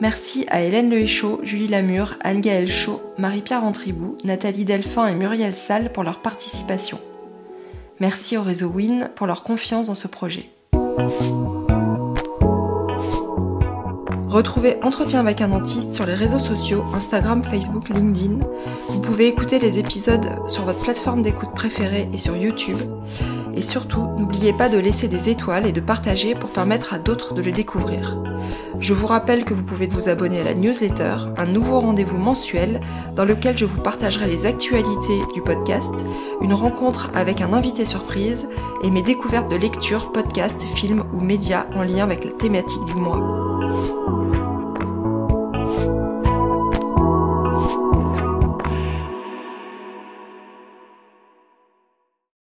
[0.01, 5.90] Merci à Hélène Lehéchaud, Julie Lamure, Anne-Gaëlle Chaud, Marie-Pierre Antribou, Nathalie Delphin et Muriel Salle
[5.92, 7.01] pour leur participation.
[7.99, 10.51] Merci au réseau WIN pour leur confiance dans ce projet.
[14.28, 18.38] Retrouvez Entretien avec un dentiste sur les réseaux sociaux, Instagram, Facebook, LinkedIn.
[18.88, 22.78] Vous pouvez écouter les épisodes sur votre plateforme d'écoute préférée et sur YouTube.
[23.59, 27.34] Et surtout, n'oubliez pas de laisser des étoiles et de partager pour permettre à d'autres
[27.34, 28.16] de les découvrir.
[28.78, 32.80] Je vous rappelle que vous pouvez vous abonner à la newsletter, un nouveau rendez-vous mensuel
[33.16, 36.06] dans lequel je vous partagerai les actualités du podcast,
[36.40, 38.48] une rencontre avec un invité surprise
[38.84, 42.94] et mes découvertes de lecture, podcasts, films ou médias en lien avec la thématique du
[42.94, 44.47] mois.